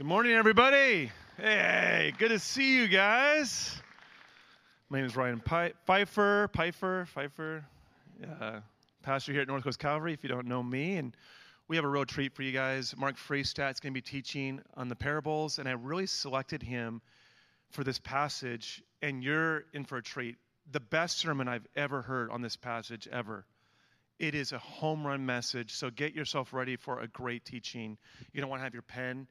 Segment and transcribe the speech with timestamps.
[0.00, 1.12] Good morning, everybody.
[1.36, 3.78] Hey, good to see you guys.
[4.88, 7.66] My name is Ryan Pfeiffer, Pfeiffer, Pfeiffer,
[8.40, 8.60] uh,
[9.02, 10.14] pastor here at North Coast Calvary.
[10.14, 11.14] If you don't know me, and
[11.68, 12.94] we have a real treat for you guys.
[12.96, 17.02] Mark Freestadt is going to be teaching on the parables, and I really selected him
[17.68, 18.82] for this passage.
[19.02, 20.36] And you're in for a treat.
[20.72, 23.44] The best sermon I've ever heard on this passage ever.
[24.18, 25.74] It is a home run message.
[25.74, 27.98] So get yourself ready for a great teaching.
[28.32, 29.26] You don't want to have your pen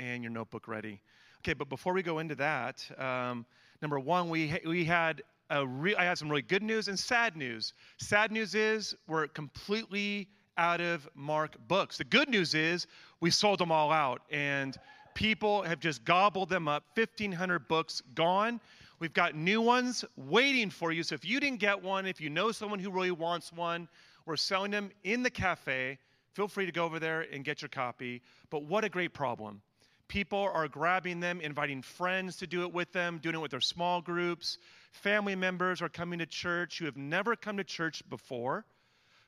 [0.00, 1.00] and your notebook ready.
[1.40, 3.44] Okay, but before we go into that, um,
[3.82, 5.22] number one, we, we had
[5.66, 7.74] re- I had some really good news and sad news.
[7.98, 11.98] Sad news is we're completely out of Mark books.
[11.98, 12.86] The good news is
[13.20, 14.76] we sold them all out, and
[15.14, 16.84] people have just gobbled them up.
[16.94, 18.60] 1,500 books gone.
[18.98, 21.02] We've got new ones waiting for you.
[21.02, 23.88] So if you didn't get one, if you know someone who really wants one,
[24.26, 25.98] we're selling them in the cafe.
[26.34, 28.22] Feel free to go over there and get your copy.
[28.50, 29.62] But what a great problem
[30.10, 33.60] people are grabbing them, inviting friends to do it with them, doing it with their
[33.60, 34.58] small groups.
[34.90, 38.66] Family members are coming to church who have never come to church before.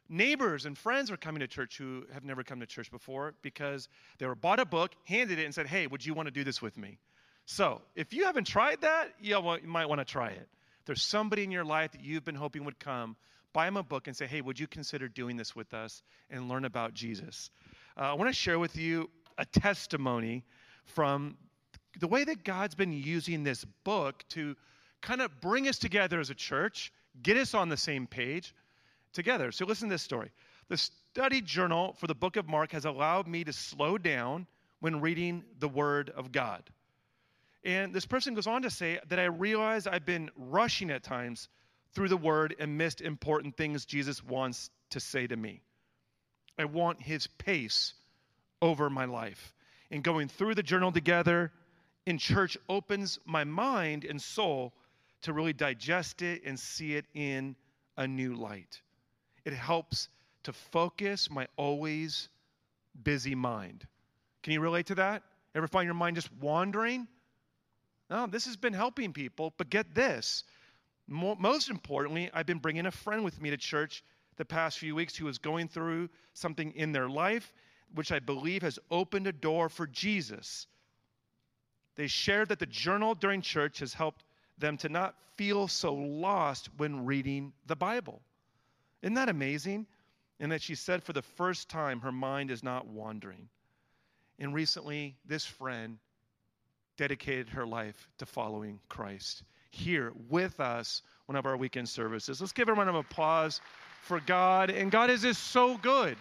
[0.08, 3.88] Neighbors and friends are coming to church who have never come to church before because
[4.18, 6.42] they were bought a book, handed it, and said, Hey, would you want to do
[6.42, 6.98] this with me?
[7.46, 10.48] So, if you haven't tried that, you might want to try it.
[10.86, 13.16] there's somebody in your life that you've been hoping would come,
[13.52, 16.48] buy them a book and say, Hey, would you consider doing this with us and
[16.48, 17.50] learn about Jesus?
[17.96, 20.44] Uh, I want to share with you a testimony
[20.86, 21.36] from
[21.98, 24.56] the way that God's been using this book to
[25.00, 28.54] kind of bring us together as a church, get us on the same page
[29.12, 29.52] together.
[29.52, 30.30] So, listen to this story.
[30.68, 34.46] The study journal for the book of Mark has allowed me to slow down
[34.80, 36.62] when reading the Word of God.
[37.64, 41.48] And this person goes on to say that I realize I've been rushing at times
[41.94, 45.60] through the Word and missed important things Jesus wants to say to me.
[46.58, 47.94] I want His pace
[48.60, 49.52] over my life
[49.92, 51.52] and going through the journal together
[52.06, 54.72] in church opens my mind and soul
[55.20, 57.54] to really digest it and see it in
[57.98, 58.80] a new light.
[59.44, 60.08] It helps
[60.44, 62.30] to focus my always
[63.04, 63.86] busy mind.
[64.42, 65.22] Can you relate to that?
[65.54, 67.06] Ever find your mind just wandering?
[68.10, 70.44] No, this has been helping people, but get this.
[71.06, 74.02] Most importantly, I've been bringing a friend with me to church
[74.36, 77.52] the past few weeks who is going through something in their life
[77.94, 80.66] which I believe has opened a door for Jesus.
[81.96, 84.24] They shared that the journal during church has helped
[84.58, 88.22] them to not feel so lost when reading the Bible.
[89.02, 89.86] Isn't that amazing?
[90.40, 93.48] And that she said for the first time her mind is not wandering.
[94.38, 95.98] And recently, this friend
[96.96, 102.40] dedicated her life to following Christ here with us one of our weekend services.
[102.40, 103.60] Let's give a round of applause
[104.02, 104.70] for God.
[104.70, 106.16] And God is just so good.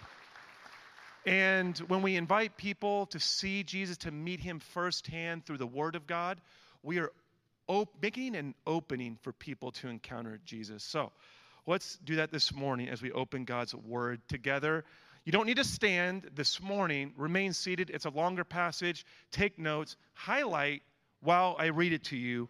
[1.26, 5.96] And when we invite people to see Jesus, to meet him firsthand through the Word
[5.96, 6.42] of God,
[6.82, 7.12] we are
[7.68, 10.84] op- making an opening for people to encounter Jesus.
[10.84, 11.12] So
[11.68, 14.84] let's do that this morning as we open God's Word together.
[15.24, 17.14] You don't need to stand this morning.
[17.16, 17.92] Remain seated.
[17.92, 19.06] It's a longer passage.
[19.32, 19.96] Take notes.
[20.14, 20.82] Highlight
[21.22, 22.50] while I read it to you.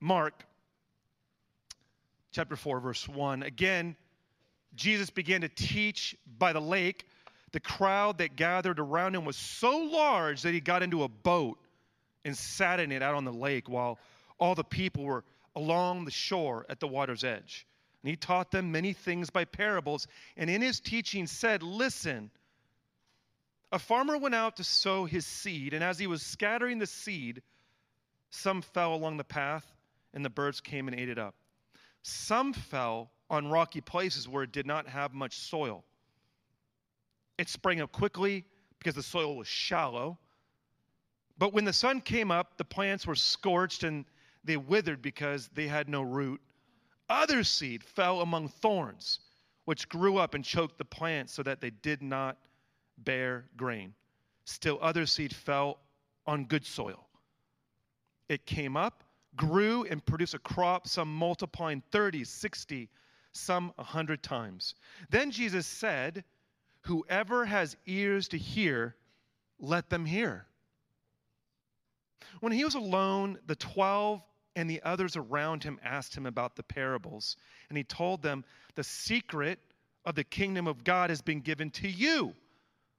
[0.00, 0.42] Mark
[2.32, 3.42] chapter 4, verse 1.
[3.42, 3.96] Again,
[4.74, 7.06] Jesus began to teach by the lake
[7.54, 11.56] the crowd that gathered around him was so large that he got into a boat
[12.24, 13.96] and sat in it out on the lake while
[14.38, 15.22] all the people were
[15.54, 17.64] along the shore at the water's edge.
[18.02, 22.28] And he taught them many things by parables, and in his teaching said, Listen,
[23.70, 27.40] a farmer went out to sow his seed, and as he was scattering the seed,
[28.30, 29.64] some fell along the path,
[30.12, 31.36] and the birds came and ate it up.
[32.02, 35.84] Some fell on rocky places where it did not have much soil.
[37.38, 38.44] It sprang up quickly
[38.78, 40.18] because the soil was shallow.
[41.36, 44.04] But when the sun came up, the plants were scorched and
[44.44, 46.40] they withered because they had no root.
[47.08, 49.20] Other seed fell among thorns,
[49.64, 52.38] which grew up and choked the plants so that they did not
[52.98, 53.94] bear grain.
[54.44, 55.80] Still, other seed fell
[56.26, 57.08] on good soil.
[58.28, 59.02] It came up,
[59.36, 62.88] grew, and produced a crop, some multiplying 30, 60,
[63.32, 64.74] some 100 times.
[65.10, 66.24] Then Jesus said,
[66.84, 68.94] Whoever has ears to hear,
[69.58, 70.46] let them hear.
[72.40, 74.22] When he was alone, the twelve
[74.56, 77.36] and the others around him asked him about the parables.
[77.68, 78.44] And he told them,
[78.74, 79.58] The secret
[80.04, 82.34] of the kingdom of God has been given to you,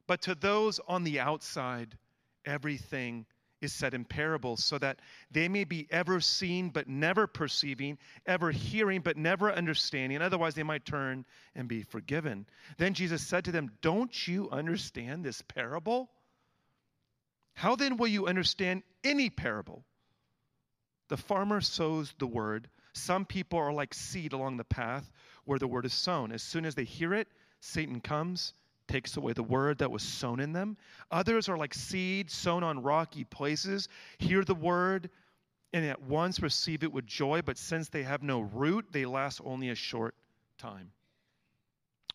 [0.07, 1.97] but to those on the outside,
[2.45, 3.25] everything
[3.65, 8.51] is said in parables, so that they may be ever seeing but never perceiving, ever
[8.51, 10.21] hearing but never understanding.
[10.21, 11.25] Otherwise, they might turn
[11.55, 12.45] and be forgiven.
[12.77, 16.09] Then Jesus said to them, Don't you understand this parable?
[17.53, 19.83] How then will you understand any parable?
[21.09, 22.69] The farmer sows the word.
[22.93, 25.09] Some people are like seed along the path
[25.45, 26.31] where the word is sown.
[26.31, 27.27] As soon as they hear it,
[27.59, 28.53] Satan comes,
[28.87, 30.77] takes away the word that was sown in them.
[31.11, 33.87] Others are like seed sown on rocky places,
[34.17, 35.09] hear the word,
[35.73, 39.41] and at once receive it with joy, but since they have no root, they last
[39.43, 40.15] only a short
[40.57, 40.91] time.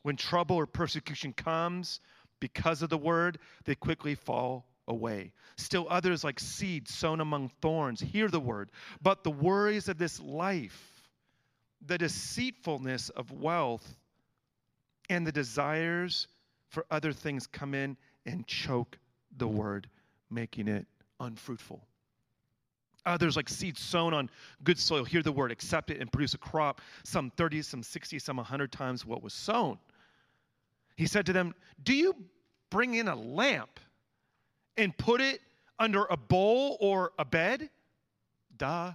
[0.03, 2.01] When trouble or persecution comes
[2.41, 5.33] because of the word, they quickly fall away.
[5.57, 8.71] Still others, like seed sown among thorns, hear the word,
[9.03, 11.11] but the worries of this life,
[11.87, 13.97] the deceitfulness of wealth,
[15.11, 16.29] and the desires
[16.71, 18.97] for other things come in and choke
[19.37, 19.89] the word,
[20.31, 20.87] making it
[21.19, 21.81] unfruitful.
[23.07, 24.31] Others, like seeds sown on
[24.63, 28.19] good soil, hear the word, accept it, and produce a crop, some 30, some 60,
[28.19, 29.79] some 100 times what was sown.
[30.97, 32.15] He said to them, Do you
[32.69, 33.81] bring in a lamp
[34.77, 35.41] and put it
[35.79, 37.71] under a bowl or a bed?
[38.57, 38.93] Duh.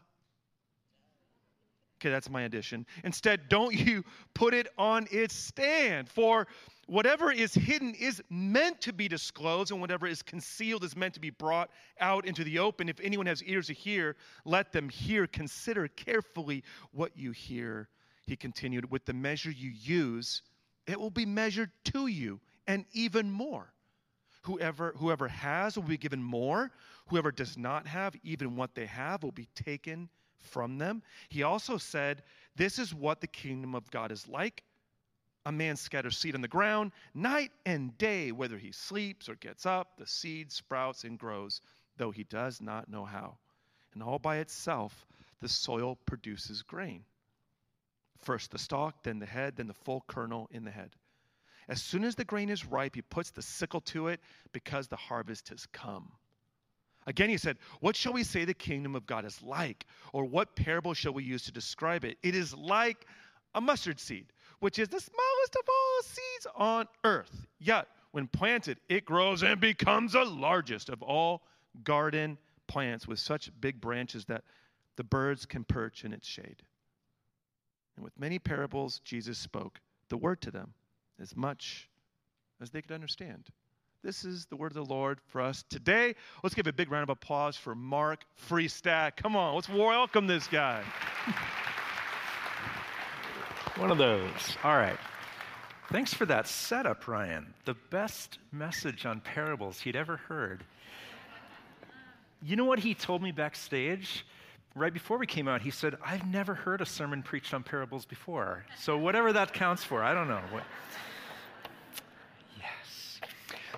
[1.99, 2.85] Okay, that's my addition.
[3.03, 4.03] Instead, don't you
[4.35, 6.07] put it on its stand.
[6.07, 6.45] For
[6.85, 11.19] whatever is hidden is meant to be disclosed, and whatever is concealed is meant to
[11.19, 12.89] be brought out into the open.
[12.89, 14.15] If anyone has ears to hear,
[14.45, 15.27] let them hear.
[15.27, 17.89] Consider carefully what you hear.
[18.25, 20.41] He continued, With the measure you use,
[20.87, 23.71] it will be measured to you, and even more.
[24.43, 26.71] Whoever, whoever has will be given more.
[27.07, 30.07] Whoever does not have, even what they have, will be taken
[30.37, 31.01] from them.
[31.29, 32.21] He also said,
[32.55, 34.63] This is what the kingdom of God is like.
[35.45, 39.65] A man scatters seed on the ground night and day, whether he sleeps or gets
[39.65, 41.61] up, the seed sprouts and grows,
[41.97, 43.37] though he does not know how.
[43.93, 45.05] And all by itself,
[45.41, 47.05] the soil produces grain.
[48.21, 50.95] First the stalk, then the head, then the full kernel in the head.
[51.67, 54.19] As soon as the grain is ripe, he puts the sickle to it
[54.51, 56.11] because the harvest has come.
[57.07, 59.85] Again, he said, What shall we say the kingdom of God is like?
[60.11, 62.17] Or what parable shall we use to describe it?
[62.23, 63.05] It is like
[63.53, 64.25] a mustard seed,
[64.59, 67.45] which is the smallest of all seeds on earth.
[67.59, 71.43] Yet, when planted, it grows and becomes the largest of all
[71.83, 72.37] garden
[72.67, 74.43] plants with such big branches that
[74.95, 76.63] the birds can perch in its shade.
[77.95, 80.73] And with many parables, Jesus spoke the word to them
[81.21, 81.89] as much
[82.61, 83.49] as they could understand.
[84.03, 86.15] This is the word of the Lord for us today.
[86.43, 89.15] Let's give a big round of applause for Mark Freestack.
[89.15, 90.83] Come on, let's welcome this guy.
[93.77, 94.57] One of those.
[94.63, 94.97] All right.
[95.91, 97.53] Thanks for that setup, Ryan.
[97.65, 100.63] The best message on parables he'd ever heard.
[102.41, 104.25] You know what he told me backstage?
[104.73, 108.03] Right before we came out, he said, I've never heard a sermon preached on parables
[108.03, 108.65] before.
[108.77, 110.41] So, whatever that counts for, I don't know.
[112.57, 113.19] Yes.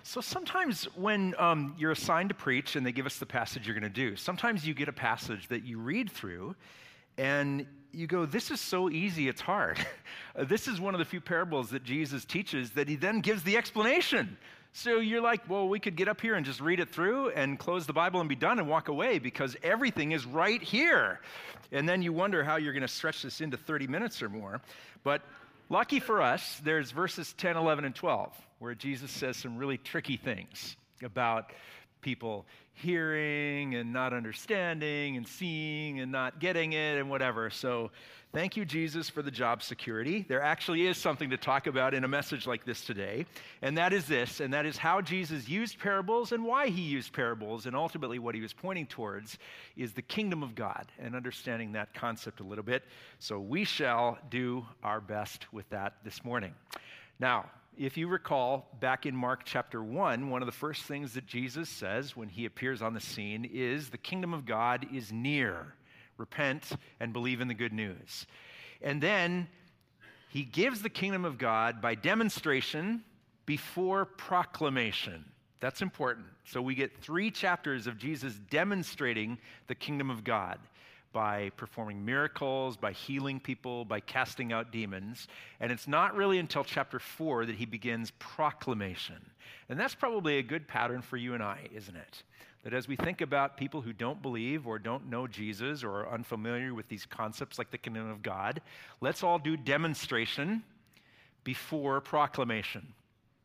[0.02, 3.78] So sometimes when um, you're assigned to preach and they give us the passage you're
[3.78, 6.56] going to do, sometimes you get a passage that you read through
[7.18, 7.66] and
[7.98, 9.80] you go, This is so easy, it's hard.
[10.36, 13.58] this is one of the few parables that Jesus teaches that he then gives the
[13.58, 14.38] explanation.
[14.74, 17.58] So you're like, Well, we could get up here and just read it through and
[17.58, 21.20] close the Bible and be done and walk away because everything is right here.
[21.72, 24.62] And then you wonder how you're going to stretch this into 30 minutes or more.
[25.04, 25.24] But
[25.70, 30.18] lucky for us, there's verses 10, 11, and 12 where Jesus says some really tricky
[30.18, 31.52] things about
[32.02, 32.46] people
[32.78, 37.50] hearing and not understanding and seeing and not getting it and whatever.
[37.50, 37.92] So,
[38.34, 40.26] thank you, Jesus, for the job security.
[40.28, 43.26] There actually is something to talk about in a message like this today,
[43.62, 47.14] and that is this, and that is how Jesus used parables and why he used
[47.14, 49.40] parables, and ultimately what he was pointing towards
[49.76, 52.84] is the kingdom of God and understanding that concept a little bit.
[53.20, 56.54] So, we shall do our best with that this morning.
[57.20, 61.28] Now, if you recall, back in Mark chapter 1, one of the first things that
[61.28, 65.74] Jesus says when he appears on the scene is the kingdom of God is near.
[66.18, 68.26] Repent and believe in the good news.
[68.82, 69.48] And then
[70.30, 73.04] he gives the kingdom of God by demonstration
[73.46, 75.24] before proclamation.
[75.60, 76.28] That's important.
[76.46, 80.60] So we get three chapters of Jesus demonstrating the kingdom of God
[81.14, 85.28] by performing miracles, by healing people, by casting out demons.
[85.60, 89.18] And it's not really until chapter four that he begins proclamation.
[89.70, 92.24] And that's probably a good pattern for you and I, isn't it?
[92.64, 96.14] That as we think about people who don't believe or don't know Jesus or are
[96.14, 98.62] unfamiliar with these concepts like the kingdom of God,
[99.00, 100.64] let's all do demonstration
[101.44, 102.94] before proclamation.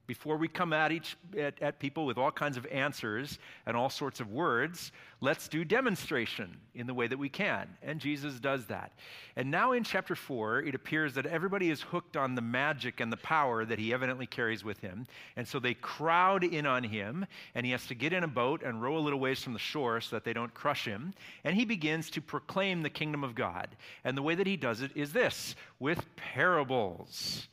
[0.07, 3.89] Before we come at, each, at, at, people with all kinds of answers and all
[3.89, 4.91] sorts of words,
[5.21, 7.69] let's do demonstration in the way that we can.
[7.83, 8.93] And Jesus does that.
[9.37, 13.13] And now in chapter 4, it appears that everybody is hooked on the magic and
[13.13, 15.07] the power that he evidently carries with him.
[15.37, 18.65] And so they crowd in on him, and he has to get in a boat
[18.65, 21.15] and row a little ways from the shore so that they don't crush him.
[21.45, 23.69] And he begins to proclaim the kingdom of God.
[24.03, 27.47] And the way that he does it is this with parables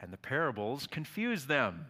[0.00, 1.86] and the parables confuse them.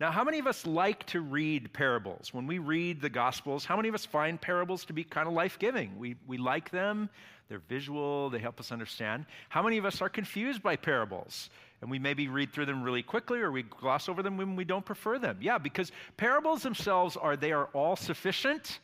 [0.00, 2.34] Now, how many of us like to read parables?
[2.34, 5.34] When we read the Gospels, how many of us find parables to be kind of
[5.34, 5.96] life giving?
[5.96, 7.08] We, we like them,
[7.48, 9.26] they're visual, they help us understand.
[9.48, 11.50] How many of us are confused by parables?
[11.80, 14.64] And we maybe read through them really quickly or we gloss over them when we
[14.64, 15.38] don't prefer them.
[15.40, 18.80] Yeah, because parables themselves are, they are all sufficient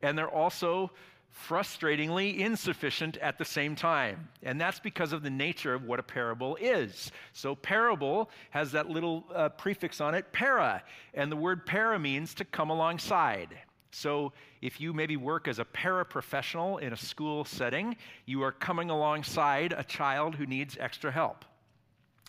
[0.00, 0.90] and they're also
[1.34, 4.28] frustratingly insufficient at the same time.
[4.42, 7.10] And that's because of the nature of what a parable is.
[7.32, 12.34] So, parable has that little uh, prefix on it, para, and the word para means
[12.34, 13.58] to come alongside.
[13.90, 18.90] So, if you maybe work as a paraprofessional in a school setting, you are coming
[18.90, 21.44] alongside a child who needs extra help.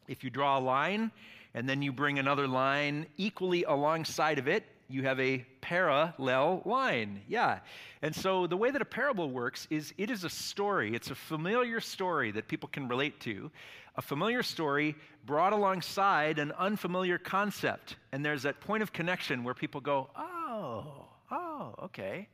[0.07, 1.11] If you draw a line
[1.53, 7.21] and then you bring another line equally alongside of it, you have a parallel line.
[7.27, 7.59] Yeah.
[8.01, 11.15] And so the way that a parable works is it is a story, it's a
[11.15, 13.51] familiar story that people can relate to,
[13.95, 17.95] a familiar story brought alongside an unfamiliar concept.
[18.11, 22.27] And there's that point of connection where people go, oh, oh, okay.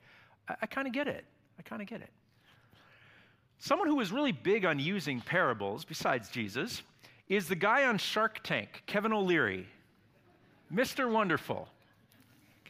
[0.47, 1.23] I, I kind of get it.
[1.59, 2.09] I kind of get it.
[3.59, 6.81] Someone who was really big on using parables, besides Jesus,
[7.29, 9.67] is the guy on Shark Tank, Kevin O'Leary.
[10.73, 11.09] Mr.
[11.09, 11.67] Wonderful.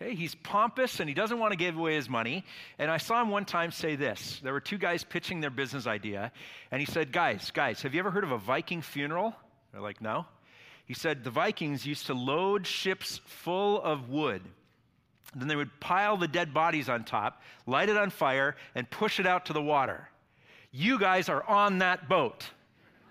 [0.01, 2.43] Okay, he's pompous and he doesn't want to give away his money.
[2.79, 4.39] And I saw him one time say this.
[4.43, 6.31] There were two guys pitching their business idea,
[6.71, 9.35] and he said, Guys, guys, have you ever heard of a Viking funeral?
[9.71, 10.25] They're like, No.
[10.85, 14.41] He said, The Vikings used to load ships full of wood.
[15.35, 19.19] Then they would pile the dead bodies on top, light it on fire, and push
[19.19, 20.09] it out to the water.
[20.71, 22.49] You guys are on that boat.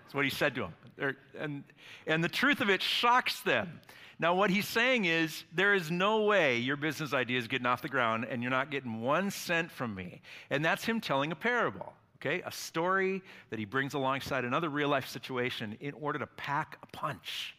[0.03, 0.73] That's what he said to them.
[1.01, 1.63] Er, and,
[2.05, 3.79] and the truth of it shocks them.
[4.21, 7.81] Now, what he's saying is, there is no way your business idea is getting off
[7.81, 10.21] the ground and you're not getting one cent from me.
[10.51, 12.43] And that's him telling a parable, okay?
[12.45, 16.85] A story that he brings alongside another real life situation in order to pack a
[16.95, 17.55] punch.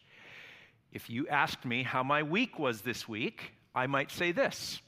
[0.93, 4.79] If you asked me how my week was this week, I might say this.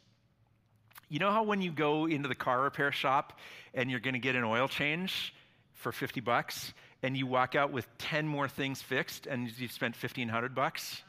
[1.10, 3.38] You know how when you go into the car repair shop
[3.74, 5.36] and you're going to get an oil change
[5.74, 9.94] for 50 bucks and you walk out with 10 more things fixed and you've spent
[9.94, 11.02] 1500 bucks?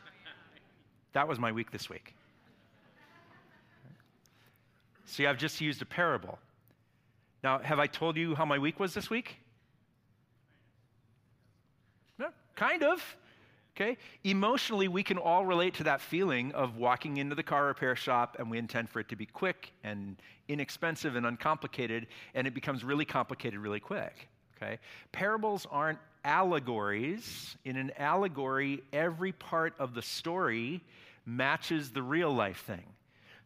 [1.16, 2.14] That was my week this week.
[5.06, 6.38] See, I've just used a parable.
[7.42, 9.38] Now, have I told you how my week was this week?
[12.18, 13.16] No, kind of.
[13.74, 13.96] Okay?
[14.24, 18.36] Emotionally, we can all relate to that feeling of walking into the car repair shop
[18.38, 20.16] and we intend for it to be quick and
[20.48, 24.28] inexpensive and uncomplicated, and it becomes really complicated really quick.
[24.54, 24.78] Okay?
[25.12, 27.56] Parables aren't allegories.
[27.64, 30.82] In an allegory, every part of the story
[31.26, 32.95] matches the real life thing.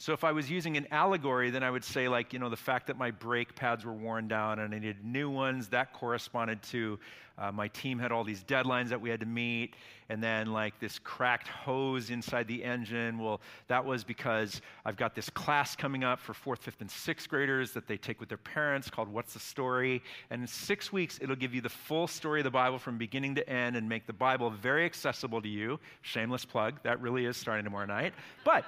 [0.00, 2.56] So if I was using an allegory, then I would say, like, you know, the
[2.56, 6.62] fact that my brake pads were worn down and I needed new ones, that corresponded
[6.70, 6.98] to
[7.36, 9.74] uh, my team had all these deadlines that we had to meet.
[10.08, 13.18] And then, like, this cracked hose inside the engine.
[13.18, 17.28] Well, that was because I've got this class coming up for fourth, fifth, and sixth
[17.28, 20.02] graders that they take with their parents called What's the Story?
[20.30, 23.34] And in six weeks, it'll give you the full story of the Bible from beginning
[23.34, 25.78] to end and make the Bible very accessible to you.
[26.00, 26.82] Shameless plug.
[26.84, 28.14] That really is starting tomorrow night.
[28.46, 28.64] But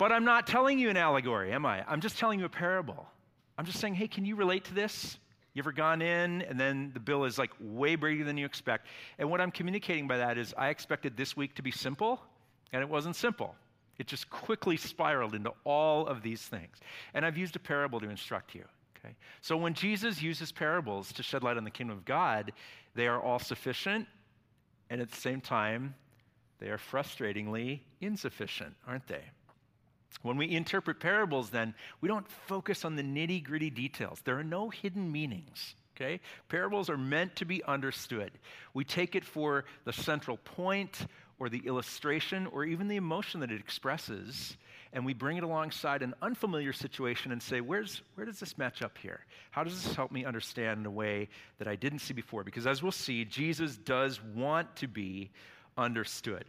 [0.00, 1.84] but I'm not telling you an allegory, am I?
[1.86, 3.06] I'm just telling you a parable.
[3.58, 5.18] I'm just saying, hey, can you relate to this?
[5.52, 8.86] You ever gone in and then the bill is like way bigger than you expect?
[9.18, 12.22] And what I'm communicating by that is I expected this week to be simple,
[12.72, 13.54] and it wasn't simple.
[13.98, 16.78] It just quickly spiraled into all of these things.
[17.12, 18.64] And I've used a parable to instruct you.
[18.96, 19.14] Okay?
[19.42, 22.52] So when Jesus uses parables to shed light on the kingdom of God,
[22.94, 24.06] they are all sufficient,
[24.88, 25.94] and at the same time,
[26.58, 29.24] they are frustratingly insufficient, aren't they?
[30.22, 34.20] When we interpret parables, then, we don't focus on the nitty gritty details.
[34.24, 35.74] There are no hidden meanings.
[35.96, 36.20] Okay?
[36.48, 38.30] Parables are meant to be understood.
[38.74, 41.06] We take it for the central point
[41.38, 44.56] or the illustration or even the emotion that it expresses,
[44.92, 48.82] and we bring it alongside an unfamiliar situation and say, Where's, where does this match
[48.82, 49.20] up here?
[49.50, 52.44] How does this help me understand in a way that I didn't see before?
[52.44, 55.30] Because as we'll see, Jesus does want to be
[55.76, 56.44] understood.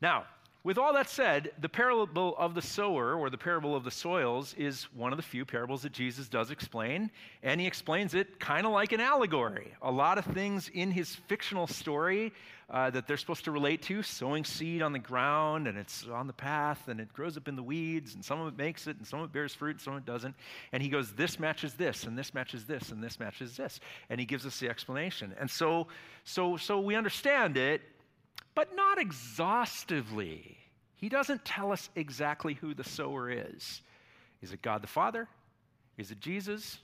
[0.00, 0.24] Now,
[0.64, 4.54] with all that said, the parable of the sower or the parable of the soils
[4.56, 7.10] is one of the few parables that Jesus does explain,
[7.42, 9.74] and he explains it kind of like an allegory.
[9.82, 12.32] A lot of things in his fictional story
[12.70, 16.28] uh, that they're supposed to relate to sowing seed on the ground, and it's on
[16.28, 18.96] the path, and it grows up in the weeds, and some of it makes it,
[18.96, 20.34] and some of it bears fruit, and some of it doesn't.
[20.72, 23.80] And he goes, This matches this, and this matches this, and this matches this.
[24.10, 25.34] And he gives us the explanation.
[25.38, 25.88] And so,
[26.24, 27.82] so, so we understand it
[28.54, 30.58] but not exhaustively.
[30.96, 33.82] He doesn't tell us exactly who the sower is.
[34.40, 35.28] Is it God the Father?
[35.98, 36.78] Is it Jesus?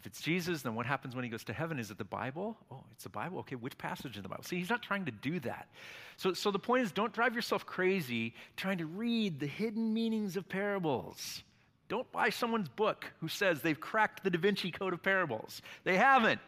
[0.00, 1.78] If it's Jesus, then what happens when he goes to heaven?
[1.78, 2.56] Is it the Bible?
[2.72, 3.38] Oh, it's the Bible.
[3.40, 4.42] Okay, which passage in the Bible?
[4.42, 5.68] See, he's not trying to do that.
[6.16, 10.36] So, so the point is don't drive yourself crazy trying to read the hidden meanings
[10.36, 11.44] of parables.
[11.88, 15.60] Don't buy someone's book who says they've cracked the Da Vinci Code of Parables.
[15.84, 16.40] They haven't.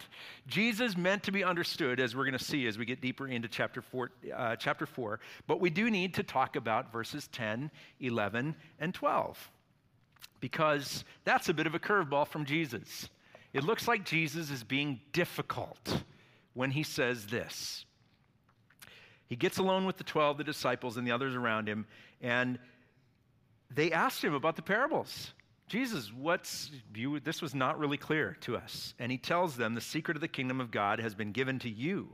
[0.47, 3.49] Jesus meant to be understood, as we're going to see as we get deeper into
[3.49, 5.21] chapter four, uh, chapter 4.
[5.47, 9.51] But we do need to talk about verses 10, 11, and 12,
[10.41, 13.11] because that's a bit of a curveball from Jesus.
[13.53, 16.03] It looks like Jesus is being difficult
[16.55, 17.85] when he says this.
[19.27, 21.87] He gets alone with the 12, the disciples, and the others around him,
[22.21, 22.59] and
[23.75, 25.33] they asked him about the parables.
[25.67, 27.21] Jesus, what's you?
[27.21, 28.95] This was not really clear to us.
[28.99, 31.71] And he tells them the secret of the kingdom of God has been given to
[31.71, 32.09] you.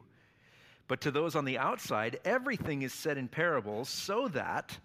[0.89, 4.79] But to those on the outside, everything is said in parables so that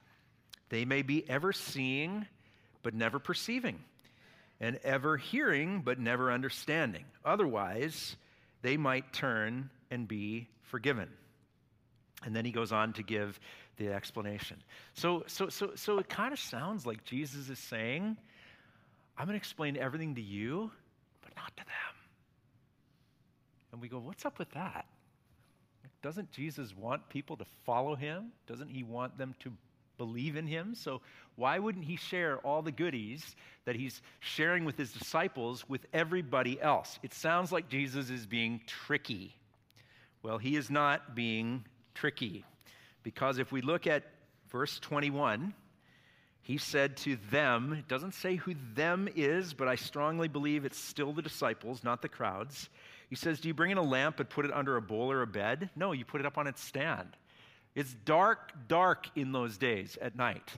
[0.69, 2.25] they may be ever seeing
[2.83, 3.79] but never perceiving,
[4.59, 7.05] and ever hearing but never understanding.
[7.23, 8.15] Otherwise,
[8.61, 11.09] they might turn and be forgiven.
[12.23, 13.39] And then he goes on to give
[13.77, 14.61] the explanation.
[14.93, 18.17] So, so, so, so it kind of sounds like Jesus is saying,
[19.17, 20.71] I'm going to explain everything to you,
[21.21, 21.95] but not to them.
[23.71, 24.85] And we go, what's up with that?
[26.01, 28.31] Doesn't Jesus want people to follow him?
[28.47, 29.51] Doesn't he want them to
[29.97, 30.75] believe in him?
[30.75, 31.01] So
[31.35, 36.61] why wouldn't he share all the goodies that he's sharing with his disciples with everybody
[36.61, 36.99] else?
[37.03, 39.35] It sounds like Jesus is being tricky.
[40.21, 42.45] Well, he is not being tricky.
[43.05, 44.03] Because if we look at
[44.49, 45.53] verse 21,
[46.41, 50.79] he said to them, it doesn't say who them is, but I strongly believe it's
[50.79, 52.67] still the disciples, not the crowds.
[53.07, 55.21] He says, Do you bring in a lamp and put it under a bowl or
[55.21, 55.69] a bed?
[55.75, 57.09] No, you put it up on its stand.
[57.75, 60.49] It's dark, dark in those days at night.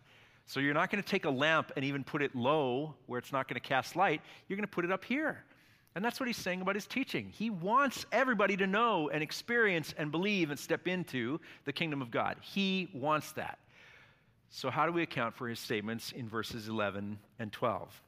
[0.46, 3.34] So you're not going to take a lamp and even put it low where it's
[3.34, 4.22] not going to cast light.
[4.48, 5.44] You're going to put it up here.
[5.98, 7.32] And that's what he's saying about his teaching.
[7.36, 12.12] He wants everybody to know and experience and believe and step into the kingdom of
[12.12, 12.38] God.
[12.40, 13.58] He wants that.
[14.52, 18.02] So, how do we account for his statements in verses 11 and 12?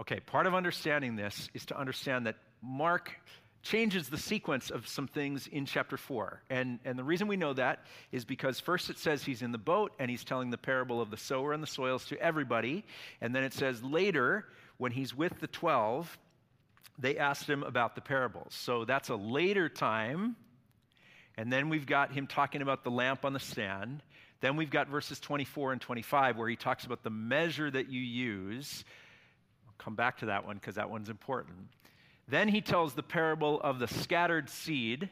[0.00, 3.16] Okay, part of understanding this is to understand that Mark
[3.62, 6.42] changes the sequence of some things in chapter 4.
[6.50, 9.56] And, and the reason we know that is because first it says he's in the
[9.56, 12.84] boat and he's telling the parable of the sower and the soils to everybody.
[13.20, 14.46] And then it says later,
[14.78, 16.18] when he's with the 12,
[16.98, 18.54] they asked him about the parables.
[18.54, 20.36] So that's a later time.
[21.36, 24.02] And then we've got him talking about the lamp on the stand.
[24.40, 28.00] Then we've got verses 24 and 25 where he talks about the measure that you
[28.00, 28.84] use.
[29.66, 31.68] I'll come back to that one because that one's important.
[32.28, 35.08] Then he tells the parable of the scattered seed.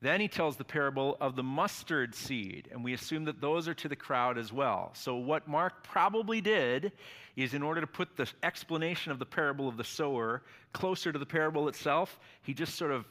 [0.00, 3.74] Then he tells the parable of the mustard seed, and we assume that those are
[3.74, 4.92] to the crowd as well.
[4.94, 6.92] So, what Mark probably did
[7.34, 11.18] is, in order to put the explanation of the parable of the sower closer to
[11.18, 13.06] the parable itself, he just sort of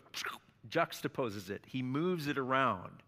[0.70, 3.04] juxtaposes it, he moves it around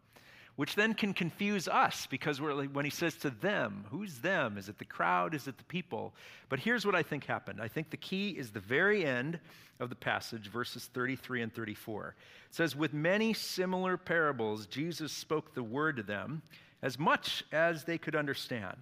[0.60, 4.58] which then can confuse us because when he says to them, who's them?
[4.58, 5.34] Is it the crowd?
[5.34, 6.13] Is it the people?
[6.50, 7.62] But here's what I think happened.
[7.62, 9.39] I think the key is the very end
[9.80, 12.13] of the passage, verses 33 and 34.
[12.50, 16.41] It says, With many similar parables, Jesus spoke the word to them
[16.82, 18.76] as much as they could understand.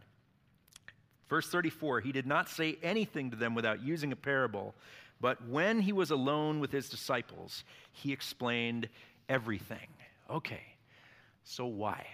[1.30, 4.74] Verse 34, he did not say anything to them without using a parable,
[5.22, 8.90] but when he was alone with his disciples, he explained
[9.30, 9.90] everything.
[10.28, 10.64] Okay.
[11.50, 12.06] So, why?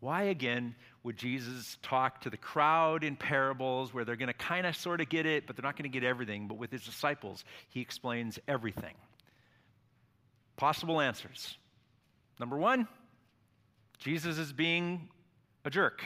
[0.00, 4.66] Why again would Jesus talk to the crowd in parables where they're going to kind
[4.66, 6.48] of sort of get it, but they're not going to get everything?
[6.48, 8.94] But with his disciples, he explains everything.
[10.56, 11.58] Possible answers.
[12.40, 12.88] Number one,
[13.98, 15.08] Jesus is being
[15.66, 16.02] a jerk.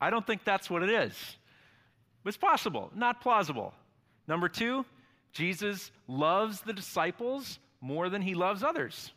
[0.00, 1.14] I don't think that's what it is.
[2.26, 3.74] It's possible, not plausible.
[4.26, 4.84] Number two,
[5.32, 9.12] Jesus loves the disciples more than he loves others.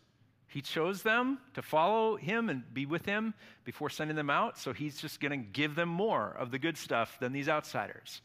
[0.56, 3.34] He chose them to follow him and be with him
[3.66, 6.78] before sending them out, so he's just going to give them more of the good
[6.78, 8.22] stuff than these outsiders.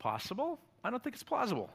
[0.00, 0.58] Possible?
[0.82, 1.70] I don't think it's plausible.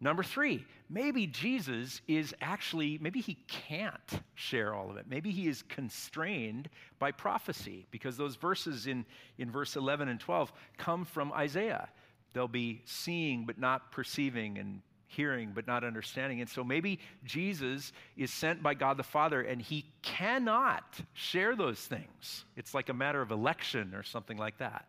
[0.00, 5.06] Number three, maybe Jesus is actually, maybe he can't share all of it.
[5.08, 6.68] Maybe he is constrained
[7.00, 9.04] by prophecy because those verses in,
[9.36, 11.88] in verse 11 and 12 come from Isaiah.
[12.34, 16.40] They'll be seeing but not perceiving and hearing but not understanding.
[16.40, 21.80] And so maybe Jesus is sent by God the Father and he cannot share those
[21.80, 22.44] things.
[22.56, 24.86] It's like a matter of election or something like that.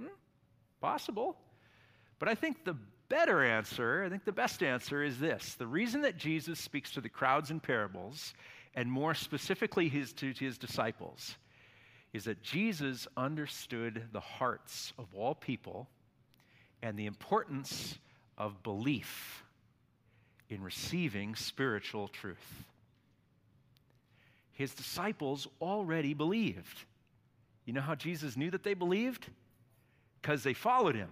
[0.00, 0.08] Hmm?
[0.80, 1.36] Possible.
[2.18, 2.76] But I think the
[3.08, 7.00] better answer, I think the best answer is this the reason that Jesus speaks to
[7.00, 8.34] the crowds in parables,
[8.74, 11.36] and more specifically his, to his disciples,
[12.12, 15.88] is that Jesus understood the hearts of all people
[16.82, 17.98] and the importance
[18.36, 19.44] of belief
[20.52, 22.64] in receiving spiritual truth.
[24.52, 26.84] His disciples already believed.
[27.64, 29.26] You know how Jesus knew that they believed?
[30.20, 31.08] Because they followed him.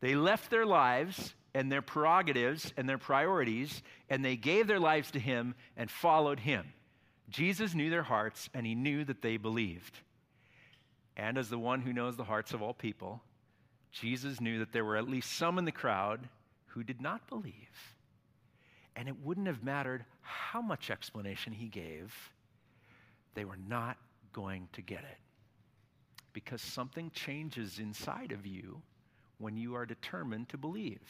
[0.00, 5.10] They left their lives and their prerogatives and their priorities, and they gave their lives
[5.12, 6.72] to Him and followed Him.
[7.28, 9.98] Jesus knew their hearts, and He knew that they believed.
[11.16, 13.20] And as the one who knows the hearts of all people,
[13.92, 16.28] Jesus knew that there were at least some in the crowd
[16.68, 17.94] who did not believe.
[19.00, 22.14] And it wouldn't have mattered how much explanation he gave,
[23.32, 23.96] they were not
[24.34, 25.16] going to get it.
[26.34, 28.82] Because something changes inside of you
[29.38, 31.00] when you are determined to believe.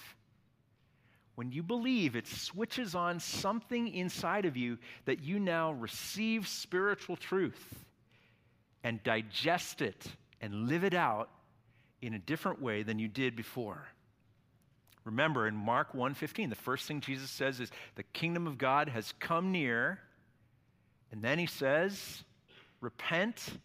[1.35, 7.17] When you believe, it switches on something inside of you that you now receive spiritual
[7.17, 7.85] truth
[8.85, 10.07] and digest it
[10.41, 11.29] and live it out
[12.03, 13.89] in a different way than you did before.
[15.05, 19.13] Remember in Mark 1:15, the first thing Jesus says is the kingdom of God has
[19.19, 20.01] come near.
[21.13, 22.23] And then he says,
[22.81, 23.59] repent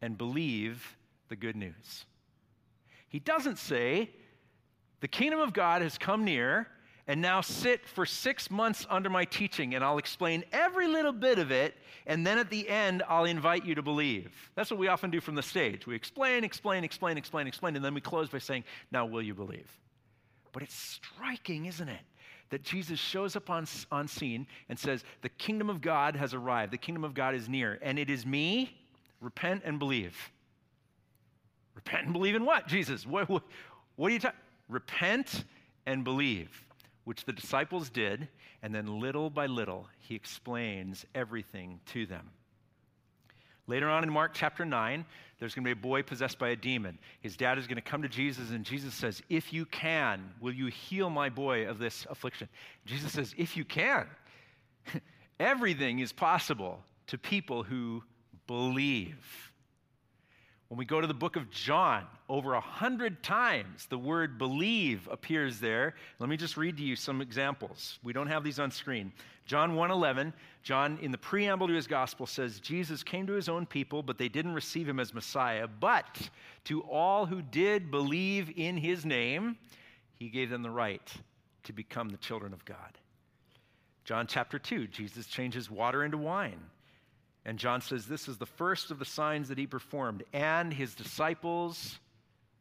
[0.00, 0.96] and believe
[1.28, 2.06] the good news.
[3.08, 4.10] He doesn't say,
[5.00, 6.68] The kingdom of God has come near,
[7.06, 11.38] and now sit for six months under my teaching, and I'll explain every little bit
[11.38, 11.74] of it,
[12.06, 14.50] and then at the end, I'll invite you to believe.
[14.54, 15.86] That's what we often do from the stage.
[15.86, 19.34] We explain, explain, explain, explain, explain, and then we close by saying, Now, will you
[19.34, 19.70] believe?
[20.58, 22.00] But it's striking, isn't it?
[22.50, 26.72] That Jesus shows up on, on scene and says, The kingdom of God has arrived.
[26.72, 28.76] The kingdom of God is near, and it is me.
[29.20, 30.16] Repent and believe.
[31.76, 33.06] Repent and believe in what, Jesus?
[33.06, 33.44] What, what,
[33.94, 34.40] what are you talking?
[34.68, 35.44] Repent
[35.86, 36.64] and believe,
[37.04, 38.26] which the disciples did,
[38.60, 42.30] and then little by little, he explains everything to them.
[43.68, 45.04] Later on in Mark chapter 9,
[45.38, 46.98] there's going to be a boy possessed by a demon.
[47.20, 50.54] His dad is going to come to Jesus, and Jesus says, If you can, will
[50.54, 52.48] you heal my boy of this affliction?
[52.86, 54.06] Jesus says, If you can.
[55.38, 58.02] Everything is possible to people who
[58.46, 59.52] believe.
[60.68, 65.08] When we go to the book of John, over a hundred times the word believe
[65.10, 65.94] appears there.
[66.18, 67.98] Let me just read to you some examples.
[68.02, 69.12] We don't have these on screen.
[69.48, 73.64] John 1:11, John in the preamble to his gospel says Jesus came to his own
[73.64, 75.66] people, but they didn't receive him as Messiah.
[75.66, 76.28] But
[76.64, 79.56] to all who did believe in his name,
[80.16, 81.10] he gave them the right
[81.64, 82.98] to become the children of God.
[84.04, 86.60] John chapter 2, Jesus changes water into wine.
[87.46, 90.94] And John says this is the first of the signs that he performed, and his
[90.94, 91.98] disciples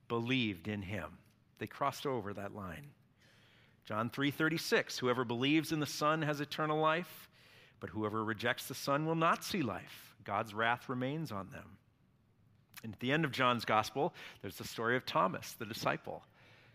[0.08, 1.18] believed in him.
[1.58, 2.88] They crossed over that line.
[3.88, 7.30] John 3:36 Whoever believes in the Son has eternal life,
[7.80, 10.14] but whoever rejects the Son will not see life.
[10.26, 11.78] God's wrath remains on them.
[12.84, 16.24] And at the end of John's gospel, there's the story of Thomas, the disciple.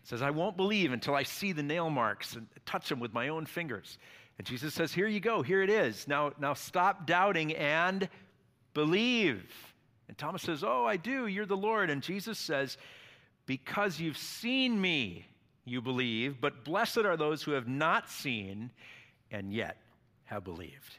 [0.05, 3.29] Says, I won't believe until I see the nail marks and touch them with my
[3.29, 3.97] own fingers.
[4.37, 6.07] And Jesus says, Here you go, here it is.
[6.07, 8.09] Now, now stop doubting and
[8.73, 9.45] believe.
[10.07, 11.91] And Thomas says, Oh, I do, you're the Lord.
[11.91, 12.77] And Jesus says,
[13.45, 15.27] Because you've seen me,
[15.65, 18.71] you believe, but blessed are those who have not seen
[19.31, 19.77] and yet
[20.25, 20.97] have believed.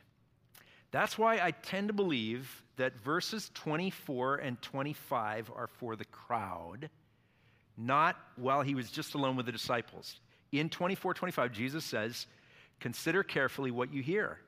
[0.90, 6.88] That's why I tend to believe that verses 24 and 25 are for the crowd,
[7.76, 10.20] not while he was just alone with the disciples.
[10.52, 12.26] In 24 25, Jesus says,
[12.80, 14.38] Consider carefully what you hear.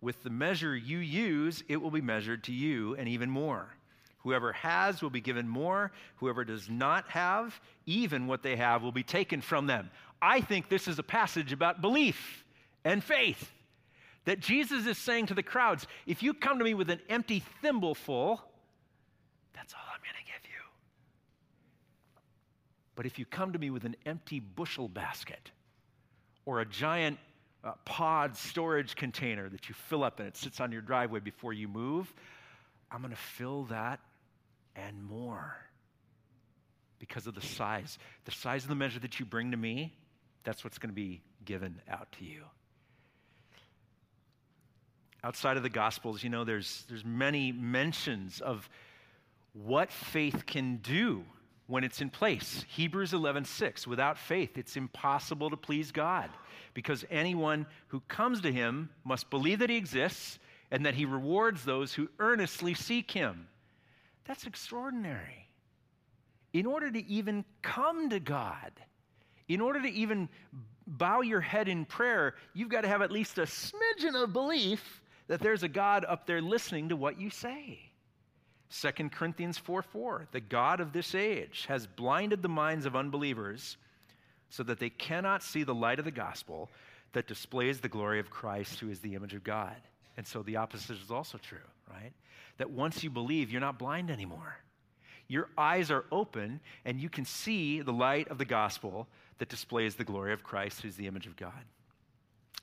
[0.00, 3.74] With the measure you use, it will be measured to you, and even more.
[4.26, 5.92] Whoever has will be given more.
[6.16, 9.88] Whoever does not have, even what they have will be taken from them.
[10.20, 12.44] I think this is a passage about belief
[12.84, 13.52] and faith.
[14.24, 17.40] That Jesus is saying to the crowds, if you come to me with an empty
[17.62, 18.40] thimbleful,
[19.54, 20.60] that's all I'm going to give you.
[22.96, 25.52] But if you come to me with an empty bushel basket
[26.46, 27.20] or a giant
[27.62, 31.52] uh, pod storage container that you fill up and it sits on your driveway before
[31.52, 32.12] you move,
[32.90, 34.00] I'm going to fill that
[34.76, 35.56] and more
[36.98, 37.98] because of the size.
[38.24, 39.94] The size of the measure that you bring to me,
[40.44, 42.42] that's what's going to be given out to you.
[45.24, 48.68] Outside of the Gospels, you know, there's, there's many mentions of
[49.52, 51.24] what faith can do
[51.66, 52.64] when it's in place.
[52.68, 56.30] Hebrews 11:6, without faith it's impossible to please God,
[56.74, 60.38] because anyone who comes to him must believe that he exists
[60.70, 63.48] and that he rewards those who earnestly seek him.
[64.26, 65.48] That's extraordinary.
[66.52, 68.72] In order to even come to God,
[69.48, 70.28] in order to even
[70.86, 75.02] bow your head in prayer, you've got to have at least a smidgen of belief
[75.28, 77.80] that there's a God up there listening to what you say.
[78.70, 83.76] 2 Corinthians 4 4, the God of this age has blinded the minds of unbelievers
[84.50, 86.70] so that they cannot see the light of the gospel
[87.12, 89.76] that displays the glory of Christ, who is the image of God.
[90.16, 91.58] And so the opposite is also true,
[91.90, 92.12] right?
[92.58, 94.58] That once you believe, you're not blind anymore.
[95.28, 99.96] Your eyes are open and you can see the light of the gospel that displays
[99.96, 101.64] the glory of Christ, who's the image of God.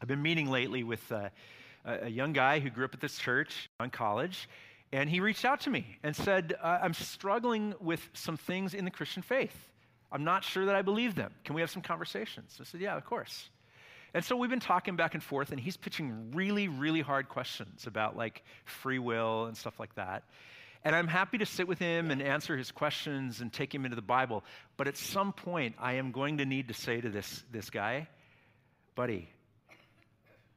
[0.02, 1.30] I've been meeting lately with uh,
[1.86, 4.50] a young guy who grew up at this church on college,
[4.92, 8.92] and he reached out to me and said, I'm struggling with some things in the
[8.92, 9.56] Christian faith.
[10.12, 11.34] I'm not sure that I believe them.
[11.44, 12.58] Can we have some conversations?
[12.62, 13.50] I said, Yeah, of course.
[14.14, 17.88] And so we've been talking back and forth, and he's pitching really, really hard questions
[17.88, 20.24] about like free will and stuff like that.
[20.86, 23.96] And I'm happy to sit with him and answer his questions and take him into
[23.96, 24.44] the Bible.
[24.76, 28.08] But at some point, I am going to need to say to this, this guy,
[28.94, 29.30] buddy,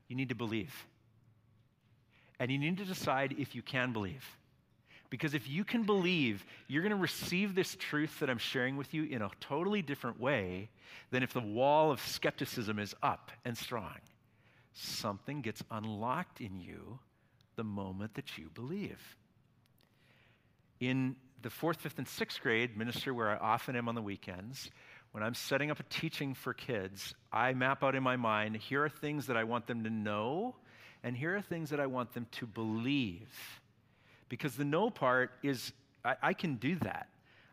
[0.09, 0.75] you need to believe.
[2.38, 4.25] And you need to decide if you can believe.
[5.17, 8.93] Because if you can believe, you're going to receive this truth that I'm sharing with
[8.93, 10.69] you in a totally different way
[11.11, 13.97] than if the wall of skepticism is up and strong.
[14.75, 16.99] Something gets unlocked in you
[17.55, 19.01] the moment that you believe.
[20.81, 24.71] In the fourth, fifth, and sixth grade ministry, where I often am on the weekends,
[25.13, 28.85] when I'm setting up a teaching for kids, I map out in my mind here
[28.85, 30.57] are things that I want them to know
[31.03, 33.31] and here are things that I want them to believe.
[34.29, 35.73] Because the know part is,
[36.05, 37.09] I, I can do that.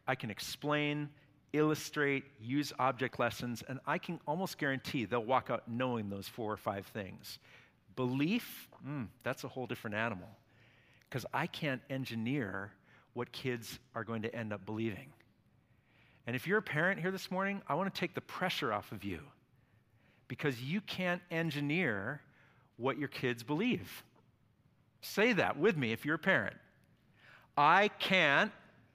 [0.08, 1.10] I can explain,
[1.54, 6.52] illustrate, use object lessons, and I can almost guarantee they'll walk out knowing those four
[6.52, 7.40] or five things.
[7.96, 10.30] Belief, mm, that's a whole different animal.
[11.10, 12.72] Because I can't engineer
[13.14, 15.14] what kids are going to end up believing.
[16.26, 18.92] And if you're a parent here this morning, I want to take the pressure off
[18.92, 19.20] of you
[20.28, 22.22] because you can't engineer
[22.78, 24.04] what your kids believe.
[25.04, 26.56] Say that with me if you're a parent.
[27.58, 28.52] I can't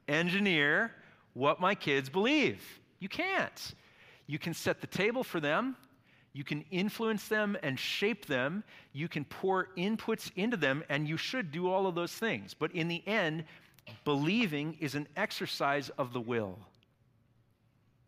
[0.09, 0.90] engineer
[1.35, 2.62] what my kids believe.
[2.99, 3.75] You can't.
[4.27, 5.77] You can set the table for them.
[6.33, 8.64] You can influence them and shape them.
[8.92, 12.55] You can pour inputs into them, and you should do all of those things.
[12.55, 13.44] But in the end,
[14.05, 16.59] believing is an exercise of the will.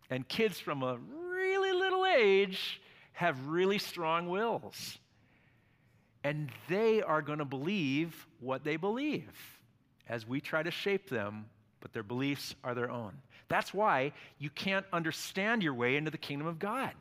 [0.08, 2.80] And kids from a really little age
[3.12, 4.98] have really strong wills
[6.24, 9.60] and they are going to believe what they believe
[10.08, 11.46] as we try to shape them,
[11.80, 13.12] but their beliefs are their own.
[13.48, 16.92] That's why you can't understand your way into the kingdom of God.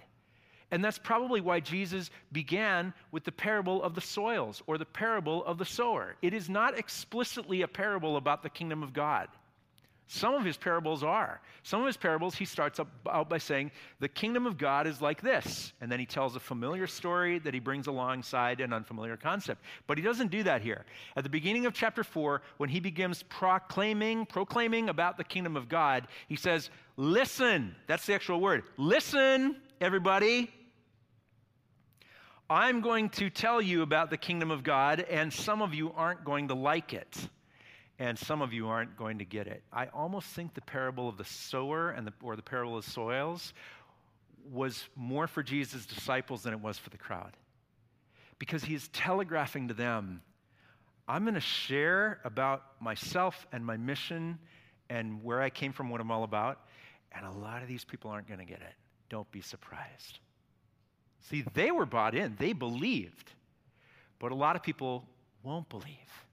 [0.71, 5.43] And that's probably why Jesus began with the parable of the soils or the parable
[5.45, 6.15] of the sower.
[6.21, 9.27] It is not explicitly a parable about the kingdom of God.
[10.11, 11.39] Some of his parables are.
[11.61, 13.69] Some of his parables, he starts out by saying,
[13.99, 15.71] The kingdom of God is like this.
[15.81, 19.63] And then he tells a familiar story that he brings alongside an unfamiliar concept.
[19.85, 20.83] But he doesn't do that here.
[21.15, 25.69] At the beginning of chapter 4, when he begins proclaiming, proclaiming about the kingdom of
[25.69, 27.75] God, he says, Listen.
[27.85, 28.63] That's the actual word.
[28.77, 30.51] Listen, everybody.
[32.49, 36.25] I'm going to tell you about the kingdom of God, and some of you aren't
[36.25, 37.29] going to like it
[37.99, 39.61] and some of you aren't going to get it.
[39.73, 43.53] I almost think the parable of the sower and the, or the parable of soils
[44.49, 47.35] was more for Jesus' disciples than it was for the crowd.
[48.39, 50.21] Because he's telegraphing to them,
[51.09, 54.39] I'm going to share about myself and my mission
[54.89, 56.61] and where I came from, what I'm all about.
[57.11, 58.73] And a lot of these people aren't going to get it.
[59.09, 60.19] Don't be surprised.
[61.29, 63.33] See, they were bought in, they believed.
[64.19, 65.05] But a lot of people
[65.43, 66.28] won't believe.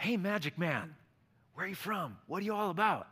[0.00, 0.94] Hey, magic man,
[1.52, 2.16] where are you from?
[2.26, 3.08] What are you all about?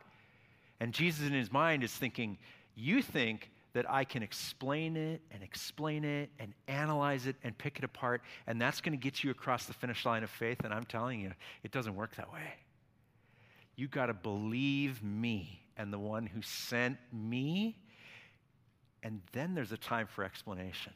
[0.79, 2.39] And Jesus in his mind is thinking,
[2.73, 7.77] You think that I can explain it and explain it and analyze it and pick
[7.77, 10.61] it apart, and that's going to get you across the finish line of faith.
[10.63, 11.31] And I'm telling you,
[11.63, 12.55] it doesn't work that way.
[13.75, 17.77] You got to believe me and the one who sent me,
[19.03, 20.93] and then there's a time for explanation.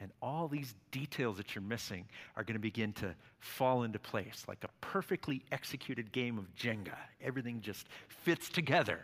[0.00, 2.04] And all these details that you're missing
[2.36, 6.96] are going to begin to fall into place like a perfectly executed game of Jenga.
[7.20, 9.00] Everything just fits together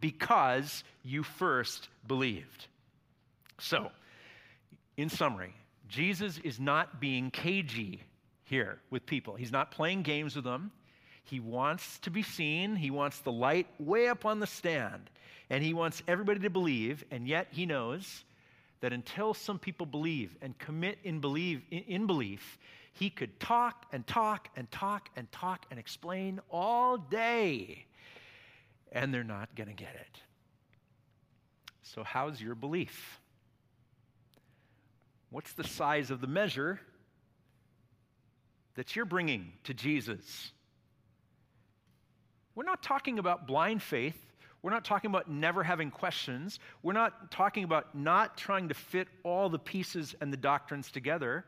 [0.00, 2.66] because you first believed.
[3.58, 3.90] So,
[4.96, 5.54] in summary,
[5.88, 8.02] Jesus is not being cagey
[8.44, 9.34] here with people.
[9.34, 10.70] He's not playing games with them.
[11.24, 12.74] He wants to be seen.
[12.74, 15.10] He wants the light way up on the stand.
[15.50, 17.04] And he wants everybody to believe.
[17.10, 18.24] And yet he knows
[18.80, 22.58] that until some people believe and commit in, believe, in belief,
[22.92, 27.86] he could talk and talk and talk and talk and explain all day.
[28.92, 30.22] And they're not going to get it.
[31.82, 33.20] So, how's your belief?
[35.30, 36.80] What's the size of the measure
[38.74, 40.52] that you're bringing to Jesus?
[42.54, 44.18] We're not talking about blind faith.
[44.62, 46.58] We're not talking about never having questions.
[46.82, 51.44] We're not talking about not trying to fit all the pieces and the doctrines together.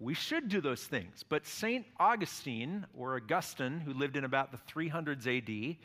[0.00, 1.24] We should do those things.
[1.28, 1.86] But St.
[1.98, 5.76] Augustine, or Augustine, who lived in about the 300s AD,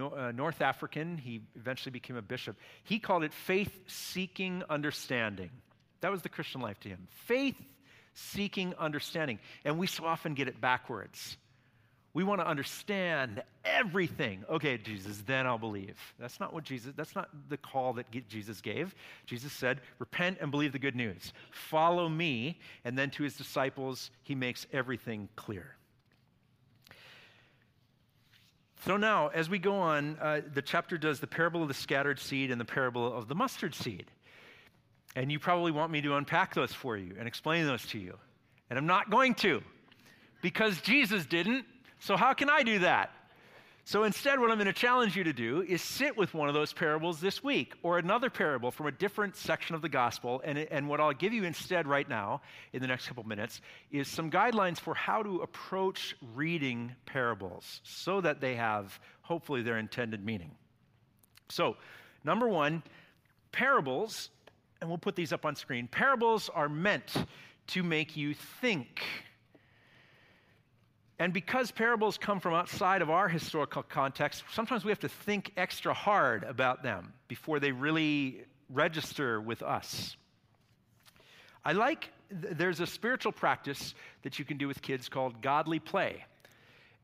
[0.00, 5.50] uh, North African, he eventually became a bishop, he called it faith seeking understanding.
[6.00, 7.06] That was the Christian life to him.
[7.26, 7.56] Faith
[8.14, 9.38] seeking understanding.
[9.64, 11.36] And we so often get it backwards.
[12.14, 14.44] We want to understand everything.
[14.50, 15.96] Okay, Jesus, then I'll believe.
[16.18, 18.94] That's not what Jesus, that's not the call that Jesus gave.
[19.24, 21.32] Jesus said, repent and believe the good news.
[21.50, 22.58] Follow me.
[22.84, 25.76] And then to his disciples, he makes everything clear.
[28.84, 32.18] So now, as we go on, uh, the chapter does the parable of the scattered
[32.18, 34.10] seed and the parable of the mustard seed.
[35.14, 38.18] And you probably want me to unpack those for you and explain those to you.
[38.68, 39.62] And I'm not going to
[40.42, 41.64] because Jesus didn't.
[42.02, 43.12] So, how can I do that?
[43.84, 46.54] So, instead, what I'm going to challenge you to do is sit with one of
[46.54, 50.42] those parables this week or another parable from a different section of the gospel.
[50.44, 52.40] And, and what I'll give you instead, right now,
[52.72, 53.60] in the next couple minutes,
[53.92, 59.78] is some guidelines for how to approach reading parables so that they have, hopefully, their
[59.78, 60.50] intended meaning.
[61.50, 61.76] So,
[62.24, 62.82] number one,
[63.52, 64.30] parables
[64.80, 65.86] and we'll put these up on screen.
[65.86, 67.14] Parables are meant
[67.68, 69.00] to make you think.
[71.22, 75.52] And because parables come from outside of our historical context, sometimes we have to think
[75.56, 80.16] extra hard about them before they really register with us.
[81.64, 86.24] I like, there's a spiritual practice that you can do with kids called godly play.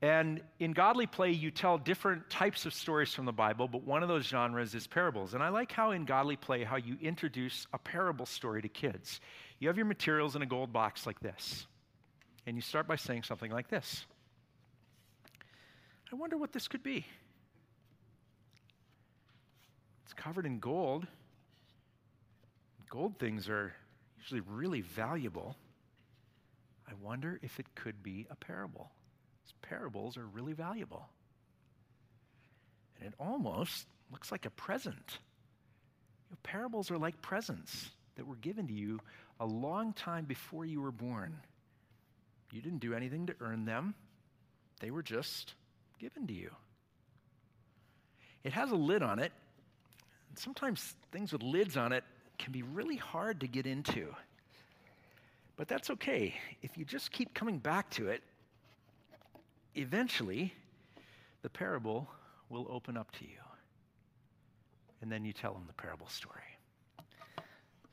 [0.02, 4.02] And in godly play, you tell different types of stories from the Bible, but one
[4.02, 5.35] of those genres is parables.
[5.35, 9.20] And I like how in godly play, how you introduce a parable story to kids.
[9.61, 11.68] You have your materials in a gold box like this,
[12.49, 14.07] and you start by saying something like this
[16.11, 17.05] I wonder what this could be.
[20.05, 21.07] It's covered in gold.
[22.89, 23.75] Gold things are
[24.17, 25.55] usually really valuable.
[26.89, 28.91] I wonder if it could be a parable
[29.45, 31.07] These parables are really valuable.
[32.99, 35.19] And it almost looks like a present.
[36.31, 39.01] You know, parables are like presents that were given to you
[39.39, 41.37] a long time before you were born.
[42.53, 43.95] You didn't do anything to earn them,
[44.81, 45.55] they were just
[45.99, 46.51] given to you.
[48.45, 49.33] It has a lid on it,
[50.29, 52.05] and sometimes things with lids on it
[52.39, 54.15] can be really hard to get into.
[55.57, 56.35] But that's okay.
[56.63, 58.23] If you just keep coming back to it,
[59.75, 60.55] eventually,
[61.43, 62.09] the parable
[62.49, 63.41] will open up to you.
[65.03, 66.41] And then you tell them the parable story.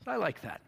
[0.06, 0.60] I like that.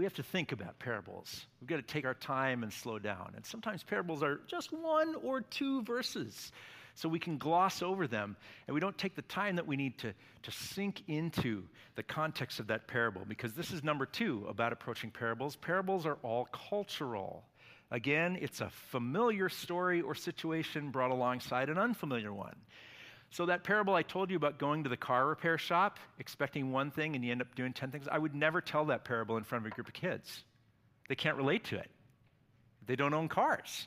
[0.00, 1.44] We have to think about parables.
[1.60, 3.34] We've got to take our time and slow down.
[3.36, 6.52] And sometimes parables are just one or two verses.
[6.94, 9.98] So we can gloss over them and we don't take the time that we need
[9.98, 11.64] to, to sink into
[11.96, 15.54] the context of that parable because this is number two about approaching parables.
[15.56, 17.44] Parables are all cultural.
[17.90, 22.56] Again, it's a familiar story or situation brought alongside an unfamiliar one.
[23.32, 26.90] So, that parable I told you about going to the car repair shop, expecting one
[26.90, 29.44] thing and you end up doing 10 things, I would never tell that parable in
[29.44, 30.42] front of a group of kids.
[31.08, 31.90] They can't relate to it,
[32.86, 33.86] they don't own cars.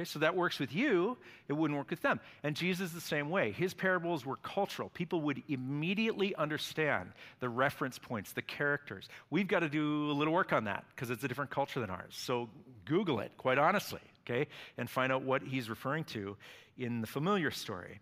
[0.00, 2.20] Okay, so that works with you, it wouldn't work with them.
[2.42, 3.52] And Jesus the same way.
[3.52, 4.88] His parables were cultural.
[4.88, 9.10] People would immediately understand the reference points, the characters.
[9.28, 11.90] We've got to do a little work on that because it's a different culture than
[11.90, 12.14] ours.
[12.14, 12.48] So
[12.86, 14.46] Google it, quite honestly, okay,
[14.78, 16.34] and find out what he's referring to
[16.78, 18.00] in the familiar story.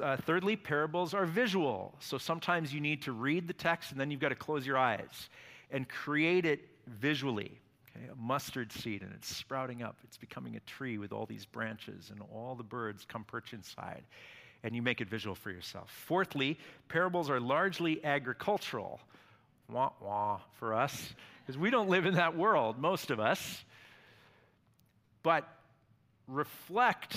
[0.00, 1.96] Uh, thirdly, parables are visual.
[1.98, 4.78] So sometimes you need to read the text and then you've got to close your
[4.78, 5.28] eyes
[5.72, 7.58] and create it visually
[7.96, 9.96] okay, a mustard seed, and it's sprouting up.
[10.04, 14.02] It's becoming a tree with all these branches, and all the birds come perch inside.
[14.64, 15.90] And you make it visual for yourself.
[16.06, 19.00] Fourthly, parables are largely agricultural.
[19.68, 23.64] Wah wah for us, because we don't live in that world, most of us.
[25.22, 25.48] But
[26.28, 27.16] reflect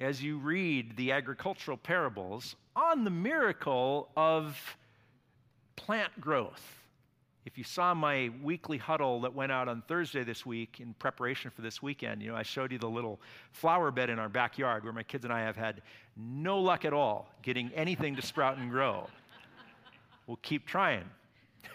[0.00, 4.76] as you read the agricultural parables on the miracle of
[5.76, 6.79] plant growth.
[7.50, 11.50] If you saw my weekly huddle that went out on Thursday this week in preparation
[11.50, 13.20] for this weekend, you know, I showed you the little
[13.50, 15.82] flower bed in our backyard where my kids and I have had
[16.16, 19.08] no luck at all getting anything to sprout and grow.
[20.28, 21.04] We'll keep trying.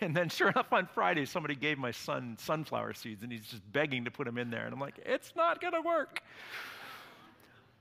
[0.01, 3.61] And then, sure enough, on Friday, somebody gave my son sunflower seeds, and he's just
[3.71, 4.65] begging to put them in there.
[4.65, 6.21] And I'm like, it's not going to work.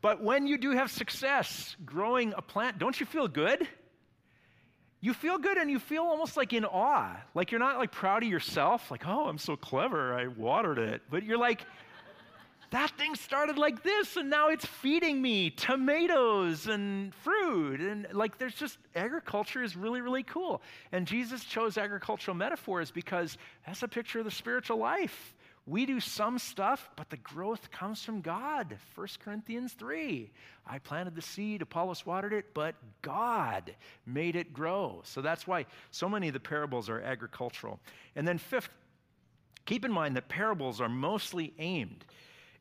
[0.00, 3.66] But when you do have success growing a plant, don't you feel good?
[5.04, 7.14] You feel good and you feel almost like in awe.
[7.34, 11.02] Like you're not like proud of yourself, like, oh, I'm so clever, I watered it.
[11.10, 11.66] But you're like,
[12.70, 17.82] that thing started like this and now it's feeding me tomatoes and fruit.
[17.82, 20.62] And like, there's just agriculture is really, really cool.
[20.90, 23.36] And Jesus chose agricultural metaphors because
[23.66, 25.33] that's a picture of the spiritual life.
[25.66, 28.76] We do some stuff, but the growth comes from God.
[28.94, 30.30] 1 Corinthians 3.
[30.66, 35.00] I planted the seed, Apollos watered it, but God made it grow.
[35.04, 37.80] So that's why so many of the parables are agricultural.
[38.14, 38.68] And then, fifth,
[39.64, 42.04] keep in mind that parables are mostly aimed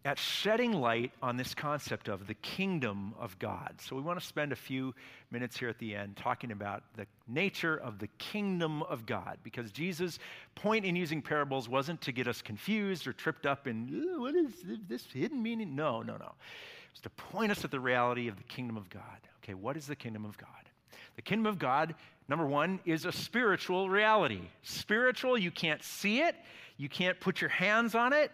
[0.06, 3.76] at shedding light on this concept of the kingdom of God.
[3.80, 4.94] So, we want to spend a few
[5.32, 9.72] minutes here at the end talking about the nature of the kingdom of God, because
[9.72, 10.20] Jesus'
[10.56, 13.88] point in using parables wasn't to get us confused or tripped up in,
[14.18, 14.52] what is
[14.88, 15.76] this hidden meaning?
[15.76, 16.26] No, no, no.
[16.26, 19.02] It was to point us at the reality of the kingdom of God.
[19.44, 20.50] Okay, what is the kingdom of God?
[21.16, 21.96] The kingdom of God,
[22.28, 24.42] number one, is a spiritual reality.
[24.64, 26.36] Spiritual, you can't see it,
[26.78, 28.32] you can't put your hands on it,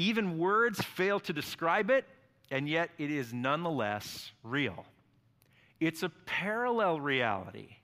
[0.00, 2.06] even words fail to describe it,
[2.50, 4.86] and yet it is nonetheless real.
[5.78, 7.76] It's a parallel reality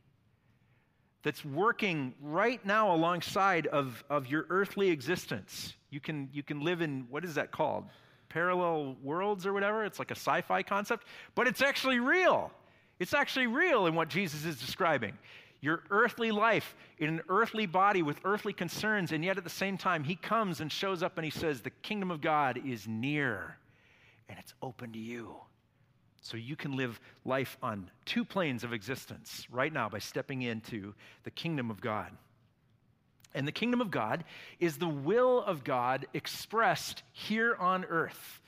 [1.23, 5.75] that's working right now alongside of, of your earthly existence.
[5.91, 7.85] You can, you can live in, what is that called?
[8.31, 9.85] Parallel worlds or whatever.
[9.85, 12.51] It's like a sci fi concept, but it's actually real.
[12.99, 15.13] It's actually real in what Jesus is describing
[15.61, 19.79] your earthly life in an earthly body with earthly concerns, and yet at the same
[19.79, 23.57] time, he comes and shows up and he says, The kingdom of God is near
[24.29, 25.37] and it's open to you.
[26.21, 30.95] So you can live life on two planes of existence right now by stepping into
[31.23, 32.11] the kingdom of God.
[33.35, 34.25] And the kingdom of God
[34.59, 38.41] is the will of God expressed here on earth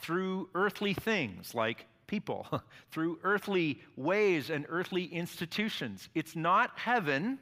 [0.00, 2.46] through earthly things like people
[2.90, 6.08] through earthly ways and earthly institutions.
[6.14, 7.38] It's not heaven,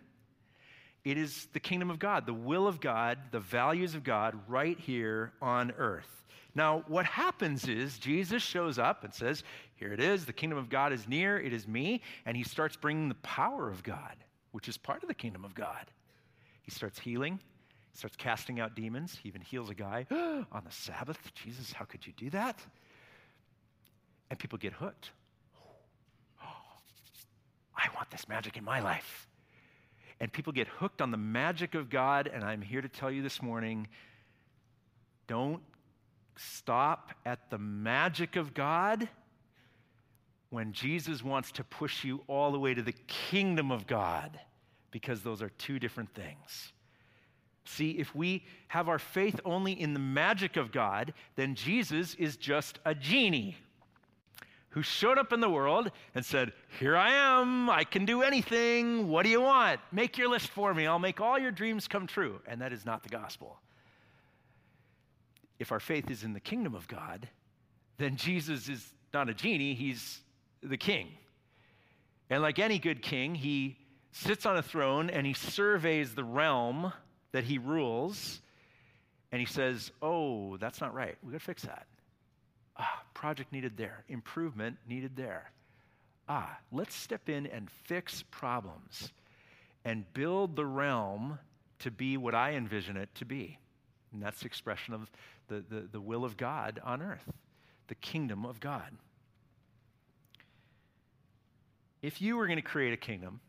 [1.05, 4.79] it is the kingdom of God, the will of God, the values of God right
[4.79, 6.25] here on earth.
[6.55, 9.43] Now, what happens is Jesus shows up and says,
[9.77, 12.01] Here it is, the kingdom of God is near, it is me.
[12.25, 14.17] And he starts bringing the power of God,
[14.53, 15.91] which is part of the kingdom of God.
[16.63, 17.41] He starts healing,
[17.91, 19.19] he starts casting out demons.
[19.23, 21.19] He even heals a guy on the Sabbath.
[21.35, 22.59] Jesus, how could you do that?
[24.35, 25.13] And people get hooked.
[26.43, 26.47] Oh,
[27.77, 29.29] I want this magic in my life.
[30.19, 33.23] And people get hooked on the magic of God, and I'm here to tell you
[33.23, 33.87] this morning
[35.29, 35.63] don't
[36.37, 39.09] stop at the magic of God
[40.51, 44.37] when Jesus wants to push you all the way to the kingdom of God,
[44.91, 46.73] because those are two different things.
[47.67, 52.37] See, if we have our faith only in the magic of God, then Jesus is
[52.37, 53.57] just a genie
[54.75, 59.07] who showed up in the world and said, Here I am, I can do anything.
[59.07, 59.79] What do you want?
[59.93, 60.89] Make your list for me.
[60.89, 62.41] I'll make all your dreams come true.
[62.49, 63.57] And that is not the gospel.
[65.61, 67.29] If our faith is in the kingdom of God,
[67.99, 70.19] then Jesus is not a genie, he's
[70.61, 71.07] the king.
[72.29, 73.79] And like any good king, he
[74.11, 76.93] sits on a throne and he surveys the realm
[77.31, 78.41] that he rules
[79.31, 81.17] and he says, Oh, that's not right.
[81.23, 81.87] We've got to fix that.
[82.77, 85.51] Ah, project needed there, improvement needed there.
[86.29, 89.13] Ah, let's step in and fix problems
[89.85, 91.39] and build the realm
[91.81, 93.59] to be what I envision it to be.
[94.13, 95.11] And that's the expression of
[95.49, 97.31] the, the, the will of God on earth,
[97.89, 98.91] the kingdom of God.
[102.01, 103.41] If you were going to create a kingdom,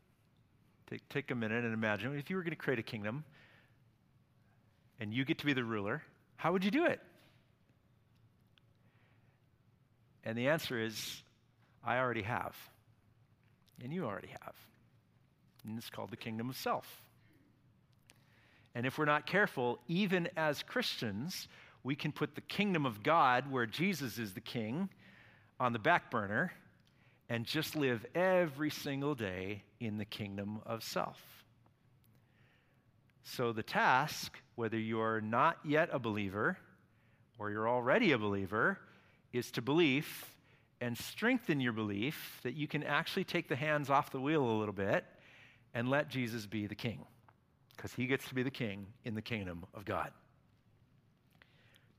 [0.89, 3.23] take, take a minute and imagine if you were going to create a kingdom
[4.99, 6.03] and you get to be the ruler,
[6.37, 6.99] how would you do it?
[10.25, 11.23] And the answer is,
[11.83, 12.55] I already have.
[13.83, 14.55] And you already have.
[15.65, 17.03] And it's called the kingdom of self.
[18.73, 21.47] And if we're not careful, even as Christians,
[21.83, 24.89] we can put the kingdom of God, where Jesus is the king,
[25.59, 26.51] on the back burner
[27.29, 31.19] and just live every single day in the kingdom of self.
[33.23, 36.57] So, the task, whether you're not yet a believer
[37.39, 38.77] or you're already a believer,
[39.37, 40.35] is to belief
[40.81, 44.57] and strengthen your belief that you can actually take the hands off the wheel a
[44.57, 45.05] little bit
[45.73, 47.05] and let Jesus be the king,
[47.75, 50.11] because he gets to be the king in the kingdom of God.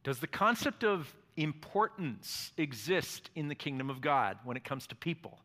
[0.02, 4.94] Does the concept of importance exist in the kingdom of God when it comes to
[4.94, 5.38] people?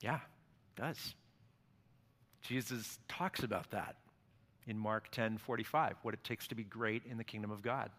[0.00, 1.14] Yeah, it does.
[2.42, 3.96] Jesus talks about that
[4.66, 7.90] in Mark 10 45, what it takes to be great in the kingdom of God.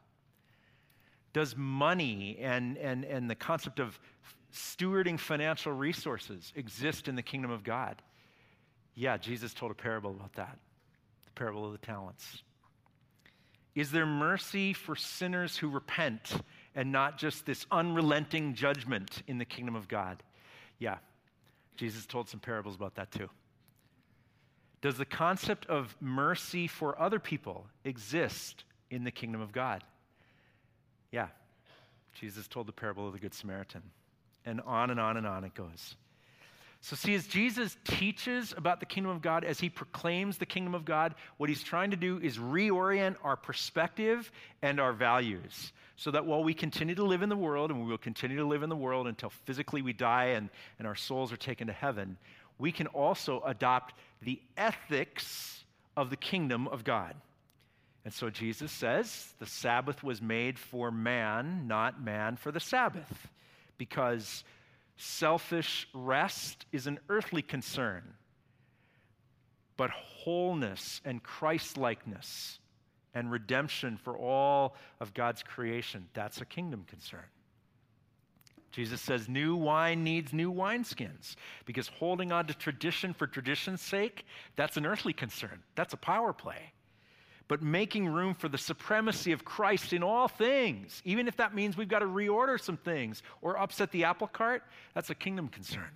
[1.34, 4.00] Does money and, and, and the concept of
[4.54, 8.02] stewarding financial resources exist in the kingdom of God?
[8.96, 10.58] Yeah, Jesus told a parable about that
[11.26, 12.44] the parable of the talents.
[13.76, 16.42] Is there mercy for sinners who repent
[16.76, 20.22] and not just this unrelenting judgment in the kingdom of God?
[20.78, 20.98] Yeah,
[21.76, 23.30] Jesus told some parables about that too.
[24.82, 29.84] Does the concept of mercy for other people exist in the kingdom of God?
[31.14, 31.28] Yeah,
[32.20, 33.84] Jesus told the parable of the Good Samaritan.
[34.46, 35.96] And on and on and on it goes.
[36.82, 40.74] So, see, as Jesus teaches about the kingdom of God, as he proclaims the kingdom
[40.76, 44.30] of God, what he's trying to do is reorient our perspective
[44.62, 47.90] and our values so that while we continue to live in the world, and we
[47.90, 50.50] will continue to live in the world until physically we die and,
[50.80, 52.18] and our souls are taken to heaven,
[52.58, 53.94] we can also adopt
[54.24, 55.64] the ethics
[55.96, 57.16] of the kingdom of God.
[58.06, 63.30] And so Jesus says the Sabbath was made for man, not man for the Sabbath,
[63.78, 64.44] because
[64.98, 68.04] Selfish rest is an earthly concern,
[69.78, 72.60] but wholeness and Christlikeness
[73.16, 77.26] and redemption for all of God's creation, that's a kingdom concern.
[78.72, 81.36] Jesus says new wine needs new wineskins
[81.66, 84.26] because holding on to tradition for tradition's sake,
[84.56, 85.62] that's an earthly concern.
[85.76, 86.74] That's a power play
[87.48, 91.76] but making room for the supremacy of Christ in all things, even if that means
[91.76, 94.64] we've got to reorder some things or upset the apple cart,
[94.94, 95.90] that's a kingdom concern.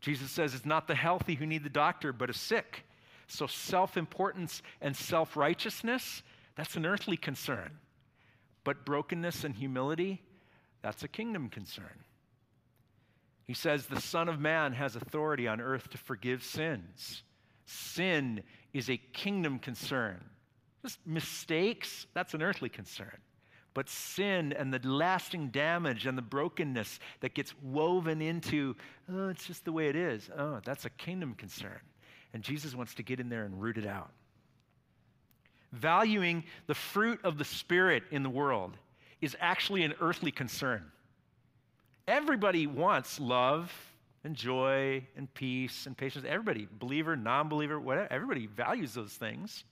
[0.00, 2.84] Jesus says it's not the healthy who need the doctor, but a sick.
[3.26, 6.22] So self importance and self righteousness,
[6.56, 7.70] that's an earthly concern.
[8.64, 10.22] But brokenness and humility,
[10.82, 12.04] that's a kingdom concern.
[13.46, 17.22] He says the Son of Man has authority on earth to forgive sins.
[17.64, 18.42] Sin
[18.72, 20.22] is a kingdom concern.
[20.82, 23.16] Just mistakes, that's an earthly concern.
[23.74, 28.74] But sin and the lasting damage and the brokenness that gets woven into,
[29.12, 31.78] oh, it's just the way it is, oh, that's a kingdom concern.
[32.32, 34.10] And Jesus wants to get in there and root it out.
[35.72, 38.76] Valuing the fruit of the Spirit in the world
[39.20, 40.84] is actually an earthly concern.
[42.06, 43.72] Everybody wants love,
[44.24, 46.24] and joy and peace and patience.
[46.28, 49.64] Everybody, believer, non believer, whatever, everybody values those things.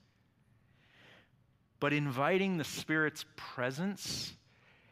[1.79, 4.33] But inviting the Spirit's presence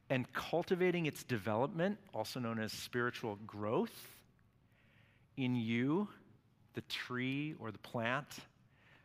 [0.10, 4.08] and cultivating its development, also known as spiritual growth,
[5.38, 6.08] in you,
[6.74, 8.28] the tree or the plant,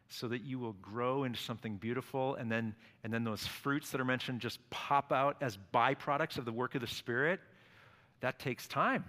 [0.09, 2.75] so that you will grow into something beautiful and then
[3.05, 6.75] and then those fruits that are mentioned just pop out as byproducts of the work
[6.75, 7.39] of the spirit
[8.21, 9.05] that takes time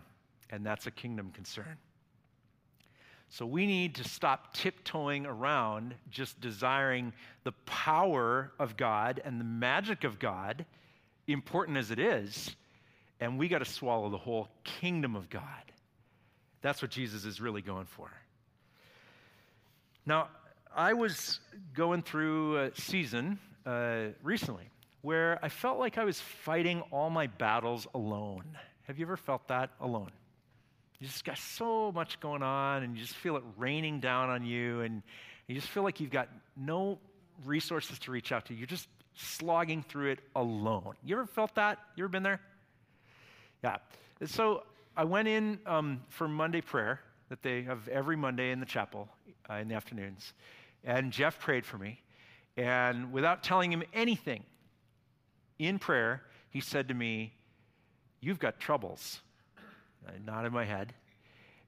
[0.52, 1.78] and that's a kingdom concern.
[3.30, 7.14] So we need to stop tiptoeing around just desiring
[7.45, 10.66] the power of God and the magic of God,
[11.28, 12.54] important as it is,
[13.22, 15.43] and we got to swallow the whole kingdom of God.
[16.62, 18.12] That's what Jesus is really going for.
[20.06, 20.28] Now,
[20.76, 21.39] I was
[21.74, 24.70] going through a season uh, recently
[25.02, 28.58] where I felt like I was fighting all my battles alone.
[28.88, 30.12] Have you ever felt that alone?
[31.02, 34.45] You just got so much going on, and you just feel it raining down on
[34.45, 35.02] you, and
[35.47, 36.99] you just feel like you've got no
[37.43, 38.54] resources to reach out to.
[38.54, 40.93] You're just slogging through it alone.
[41.04, 41.80] You ever felt that?
[41.95, 42.39] You ever been there?
[43.64, 43.78] Yeah.
[44.26, 44.62] So
[44.95, 49.10] I went in um, for Monday prayer that they have every Monday in the chapel
[49.49, 50.34] uh, in the afternoons,
[50.84, 51.99] and Jeff prayed for me.
[52.58, 54.43] And without telling him anything,
[55.58, 56.22] in prayer,
[56.52, 57.34] he said to me,
[58.20, 59.22] You've got troubles.
[60.08, 60.93] I nodded my head.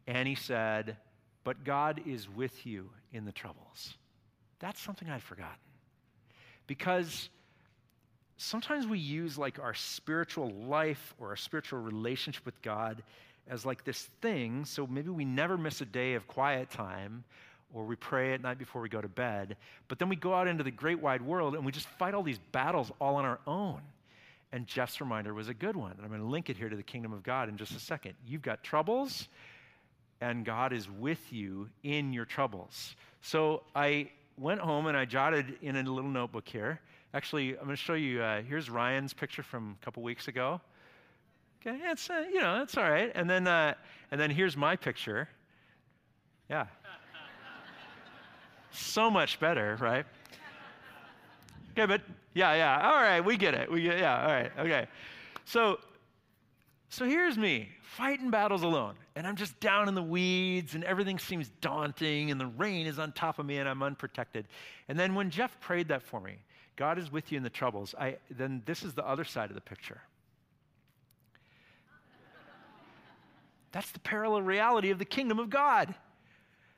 [0.07, 0.97] And he said,
[1.43, 3.93] But God is with you in the troubles.
[4.59, 5.57] That's something I'd forgotten.
[6.67, 7.29] Because
[8.37, 13.03] sometimes we use like our spiritual life or our spiritual relationship with God
[13.47, 14.65] as like this thing.
[14.65, 17.23] So maybe we never miss a day of quiet time
[17.73, 19.57] or we pray at night before we go to bed.
[19.87, 22.23] But then we go out into the great wide world and we just fight all
[22.23, 23.81] these battles all on our own.
[24.53, 25.93] And Jeff's reminder was a good one.
[25.93, 27.79] And I'm going to link it here to the kingdom of God in just a
[27.79, 28.13] second.
[28.25, 29.27] You've got troubles,
[30.21, 32.95] and God is with you in your troubles.
[33.21, 36.79] So I went home and I jotted in a little notebook here.
[37.15, 38.21] Actually, I'm going to show you.
[38.21, 40.61] Uh, here's Ryan's picture from a couple weeks ago.
[41.65, 43.11] Okay, it's uh, you know it's all right.
[43.15, 43.73] And then uh,
[44.11, 45.29] and then here's my picture.
[46.47, 46.67] Yeah.
[48.71, 50.05] so much better, right?
[51.73, 52.01] Okay, but
[52.33, 52.89] yeah, yeah.
[52.89, 53.71] All right, we get it.
[53.71, 54.51] We get yeah, all right.
[54.59, 54.87] Okay.
[55.45, 55.79] So
[56.89, 61.17] so here's me fighting battles alone, and I'm just down in the weeds and everything
[61.17, 64.45] seems daunting and the rain is on top of me and I'm unprotected.
[64.87, 66.35] And then when Jeff prayed that for me,
[66.75, 67.95] God is with you in the troubles.
[67.99, 70.01] I then this is the other side of the picture.
[73.71, 75.95] That's the parallel reality of the kingdom of God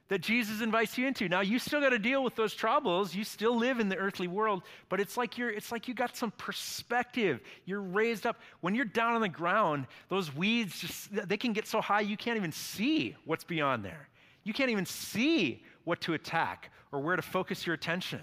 [0.08, 1.28] that Jesus invites you into.
[1.28, 3.16] Now you still got to deal with those troubles.
[3.16, 6.16] You still live in the earthly world, but it's like you're it's like you got
[6.16, 7.40] some perspective.
[7.66, 8.38] You're raised up.
[8.62, 12.18] When you're down on the ground, those weeds just they can get so high you
[12.18, 14.08] can't even see what's beyond there.
[14.44, 18.22] You can't even see what to attack or where to focus your attention.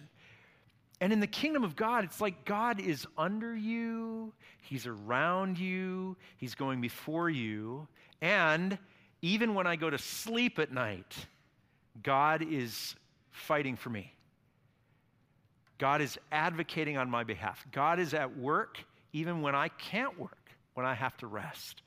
[1.00, 6.16] And in the kingdom of God, it's like God is under you, He's around you,
[6.36, 7.88] He's going before you.
[8.20, 8.78] And
[9.20, 11.26] even when I go to sleep at night,
[12.00, 12.94] God is
[13.30, 14.14] fighting for me.
[15.78, 17.66] God is advocating on my behalf.
[17.72, 18.78] God is at work
[19.12, 21.82] even when I can't work, when I have to rest.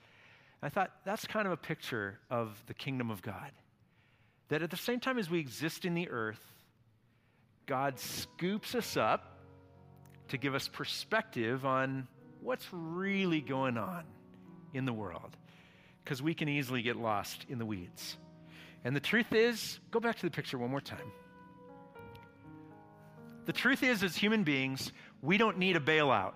[0.61, 3.51] And I thought that's kind of a picture of the kingdom of God.
[4.49, 6.41] That at the same time as we exist in the earth,
[7.65, 9.39] God scoops us up
[10.27, 12.07] to give us perspective on
[12.41, 14.03] what's really going on
[14.73, 15.37] in the world,
[16.03, 18.17] because we can easily get lost in the weeds.
[18.85, 21.11] And the truth is, go back to the picture one more time.
[23.45, 26.33] The truth is, as human beings, we don't need a bailout.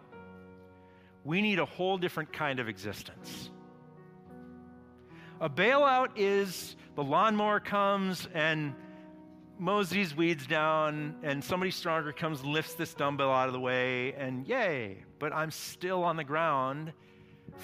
[1.24, 3.52] We need a whole different kind of existence.
[5.40, 8.74] A bailout is the lawnmower comes and
[9.60, 14.14] mows these weeds down, and somebody stronger comes lifts this dumbbell out of the way,
[14.14, 16.94] and yay, but I'm still on the ground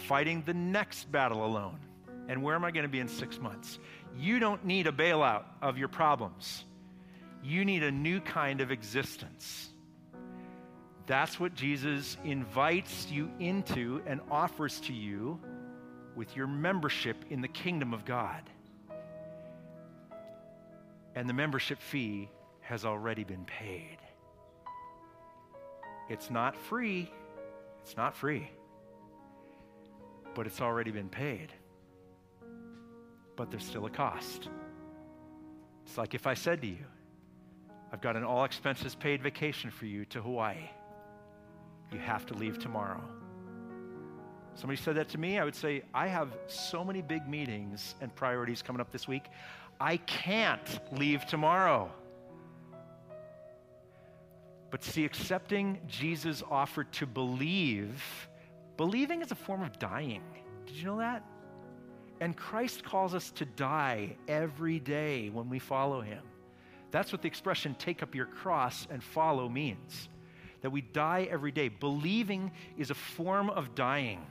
[0.08, 1.80] fighting the next battle alone.
[2.28, 3.80] And where am I going to be in six months?
[4.18, 6.64] You don't need a bailout of your problems.
[7.44, 9.70] You need a new kind of existence.
[11.06, 15.40] That's what Jesus invites you into and offers to you
[16.16, 18.42] with your membership in the kingdom of God.
[21.14, 22.30] And the membership fee
[22.62, 23.98] has already been paid.
[26.10, 27.12] It's not free.
[27.84, 28.50] It's not free.
[30.34, 31.54] But it's already been paid
[33.36, 34.50] but there's still a cost.
[35.86, 36.86] It's like if I said to you,
[37.92, 40.70] I've got an all expenses paid vacation for you to Hawaii.
[41.92, 43.04] You have to leave tomorrow.
[44.56, 48.14] Somebody said that to me, I would say, I have so many big meetings and
[48.16, 49.26] priorities coming up this week.
[49.80, 51.92] I can't leave tomorrow.
[54.72, 58.02] But see, accepting Jesus' offer to believe,
[58.78, 60.24] believing is a form of dying.
[60.66, 61.24] Did you know that?
[62.20, 66.24] And Christ calls us to die every day when we follow him.
[66.92, 70.08] That's what the expression take up your cross and follow means.
[70.62, 71.68] That we die every day.
[71.68, 74.26] Believing is a form of dying.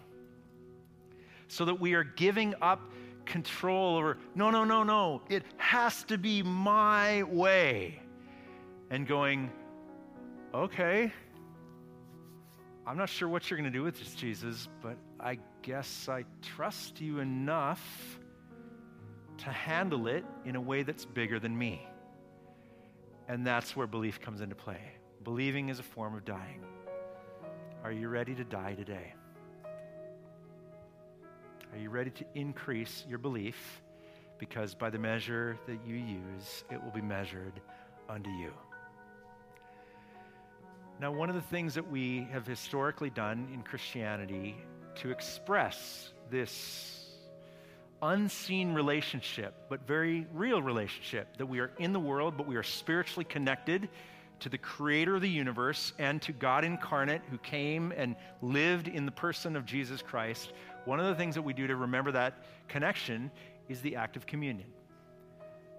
[1.49, 2.81] So that we are giving up
[3.27, 8.01] control over, no, no, no, no, it has to be my way.
[8.91, 9.51] And going,
[10.53, 11.13] okay,
[12.87, 16.27] I'm not sure what you're going to do with this, Jesus, but I guess I
[16.43, 17.83] trust you enough
[19.39, 21.89] to handle it in a way that's bigger than me.
[23.27, 24.83] And that's where belief comes into play.
[25.25, 26.63] Believing is a form of dying.
[27.83, 29.15] Are you ready to die today?
[31.73, 33.83] Are you ready to increase your belief?
[34.39, 37.63] Because by the measure that you use, it will be measured
[38.11, 38.53] unto you.
[41.01, 44.57] Now, one of the things that we have historically done in Christianity
[44.97, 46.95] to express this
[48.03, 52.63] unseen relationship, but very real relationship that we are in the world, but we are
[52.63, 53.89] spiritually connected
[54.41, 59.07] to the creator of the universe and to God incarnate who came and lived in
[59.07, 60.53] the person of Jesus Christ.
[60.85, 63.31] One of the things that we do to remember that connection
[63.69, 64.69] is the act of communion.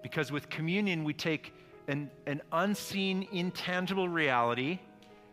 [0.02, 1.52] Because with communion, we take
[1.88, 4.80] an, an unseen, intangible reality,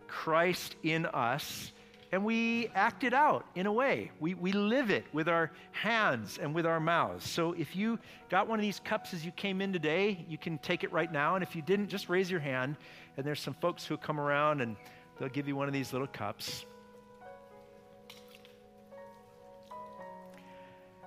[0.07, 1.71] Christ in us,
[2.13, 4.11] and we act it out in a way.
[4.19, 7.27] We, we live it with our hands and with our mouths.
[7.27, 7.97] So if you
[8.29, 11.11] got one of these cups as you came in today, you can take it right
[11.11, 11.33] now.
[11.33, 12.77] And if you didn't, just raise your hand.
[13.17, 14.75] And there's some folks who come around and
[15.17, 16.67] they'll give you one of these little cups.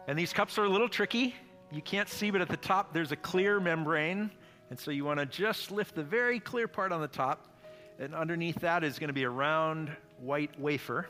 [0.08, 1.36] And these cups are a little tricky.
[1.70, 4.28] You can't see, but at the top there's a clear membrane.
[4.70, 7.46] And so you want to just lift the very clear part on the top.
[8.00, 11.06] And underneath that is going to be a round white wafer.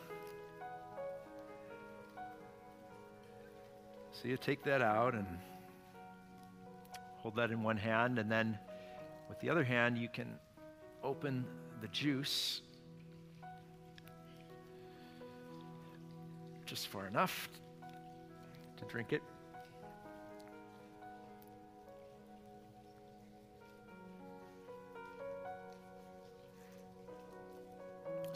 [4.12, 5.26] So you take that out and
[7.18, 8.58] hold that in one hand, and then
[9.28, 10.38] with the other hand, you can
[11.02, 11.44] open
[11.80, 12.62] the juice
[16.64, 17.48] just far enough
[18.78, 19.22] to drink it.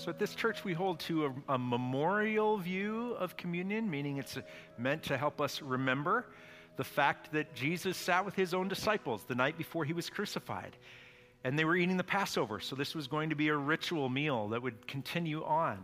[0.00, 4.38] So at this church, we hold to a, a memorial view of communion, meaning it's
[4.78, 6.24] meant to help us remember
[6.78, 10.74] the fact that Jesus sat with his own disciples the night before he was crucified.
[11.44, 14.48] And they were eating the Passover, so this was going to be a ritual meal
[14.48, 15.78] that would continue on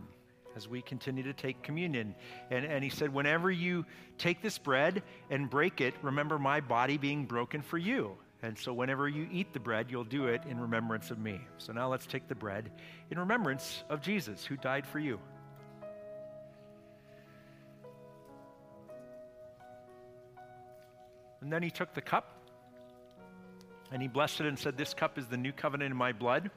[0.57, 2.15] as we continue to take communion.
[2.51, 3.85] And, and he said, Whenever you
[4.17, 8.17] take this bread and break it, remember my body being broken for you.
[8.47, 11.41] And so, whenever you eat the bread, you'll do it in remembrance of me.
[11.59, 12.71] So, now let's take the bread
[13.11, 15.19] in remembrance of Jesus, who died for you.
[21.41, 22.49] And then he took the cup
[23.91, 26.53] and he blessed it and said, This cup is the new covenant in my blood,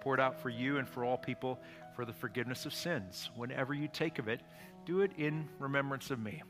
[0.00, 1.58] poured out for you and for all people
[1.96, 3.30] for the forgiveness of sins.
[3.34, 4.42] Whenever you take of it,
[4.84, 6.42] do it in remembrance of me.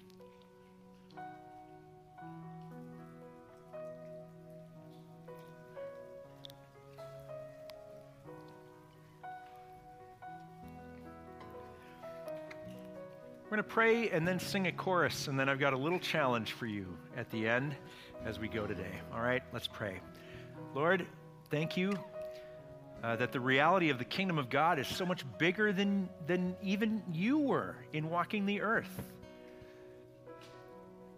[13.54, 16.00] We're going to pray and then sing a chorus, and then I've got a little
[16.00, 17.76] challenge for you at the end
[18.24, 18.90] as we go today.
[19.14, 20.00] All right, let's pray.
[20.74, 21.06] Lord,
[21.52, 21.92] thank you
[23.04, 26.56] uh, that the reality of the kingdom of God is so much bigger than, than
[26.64, 29.12] even you were in walking the earth.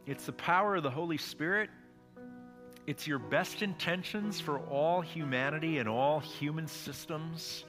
[0.05, 1.71] It's the power of the Holy Spirit.
[2.87, 7.65] It's your best intentions for all humanity and all human systems.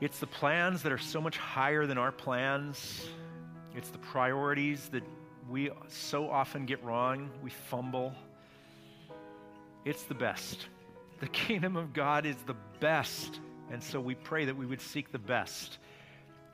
[0.00, 3.06] It's the plans that are so much higher than our plans.
[3.74, 5.02] It's the priorities that
[5.48, 8.12] we so often get wrong, we fumble.
[9.84, 10.66] It's the best.
[11.20, 13.40] The kingdom of God is the best.
[13.70, 15.78] And so we pray that we would seek the best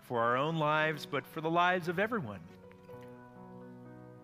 [0.04, 2.40] for our own lives, but for the lives of everyone.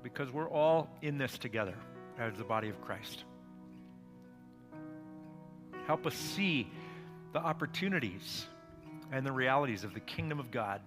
[0.02, 1.74] Because we're all in this together
[2.18, 3.24] as the body of Christ.
[5.86, 6.70] Help us see
[7.32, 8.46] the opportunities
[9.12, 10.80] and the realities of the kingdom of God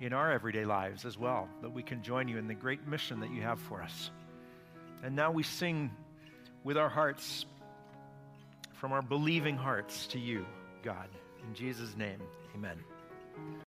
[0.00, 3.20] in our everyday lives as well, that we can join you in the great mission
[3.20, 4.10] that you have for us.
[5.02, 5.90] And now we sing
[6.64, 7.46] with our hearts,
[8.74, 10.46] from our believing hearts to you,
[10.82, 11.08] God.
[11.46, 12.20] In Jesus' name,
[12.54, 12.78] amen.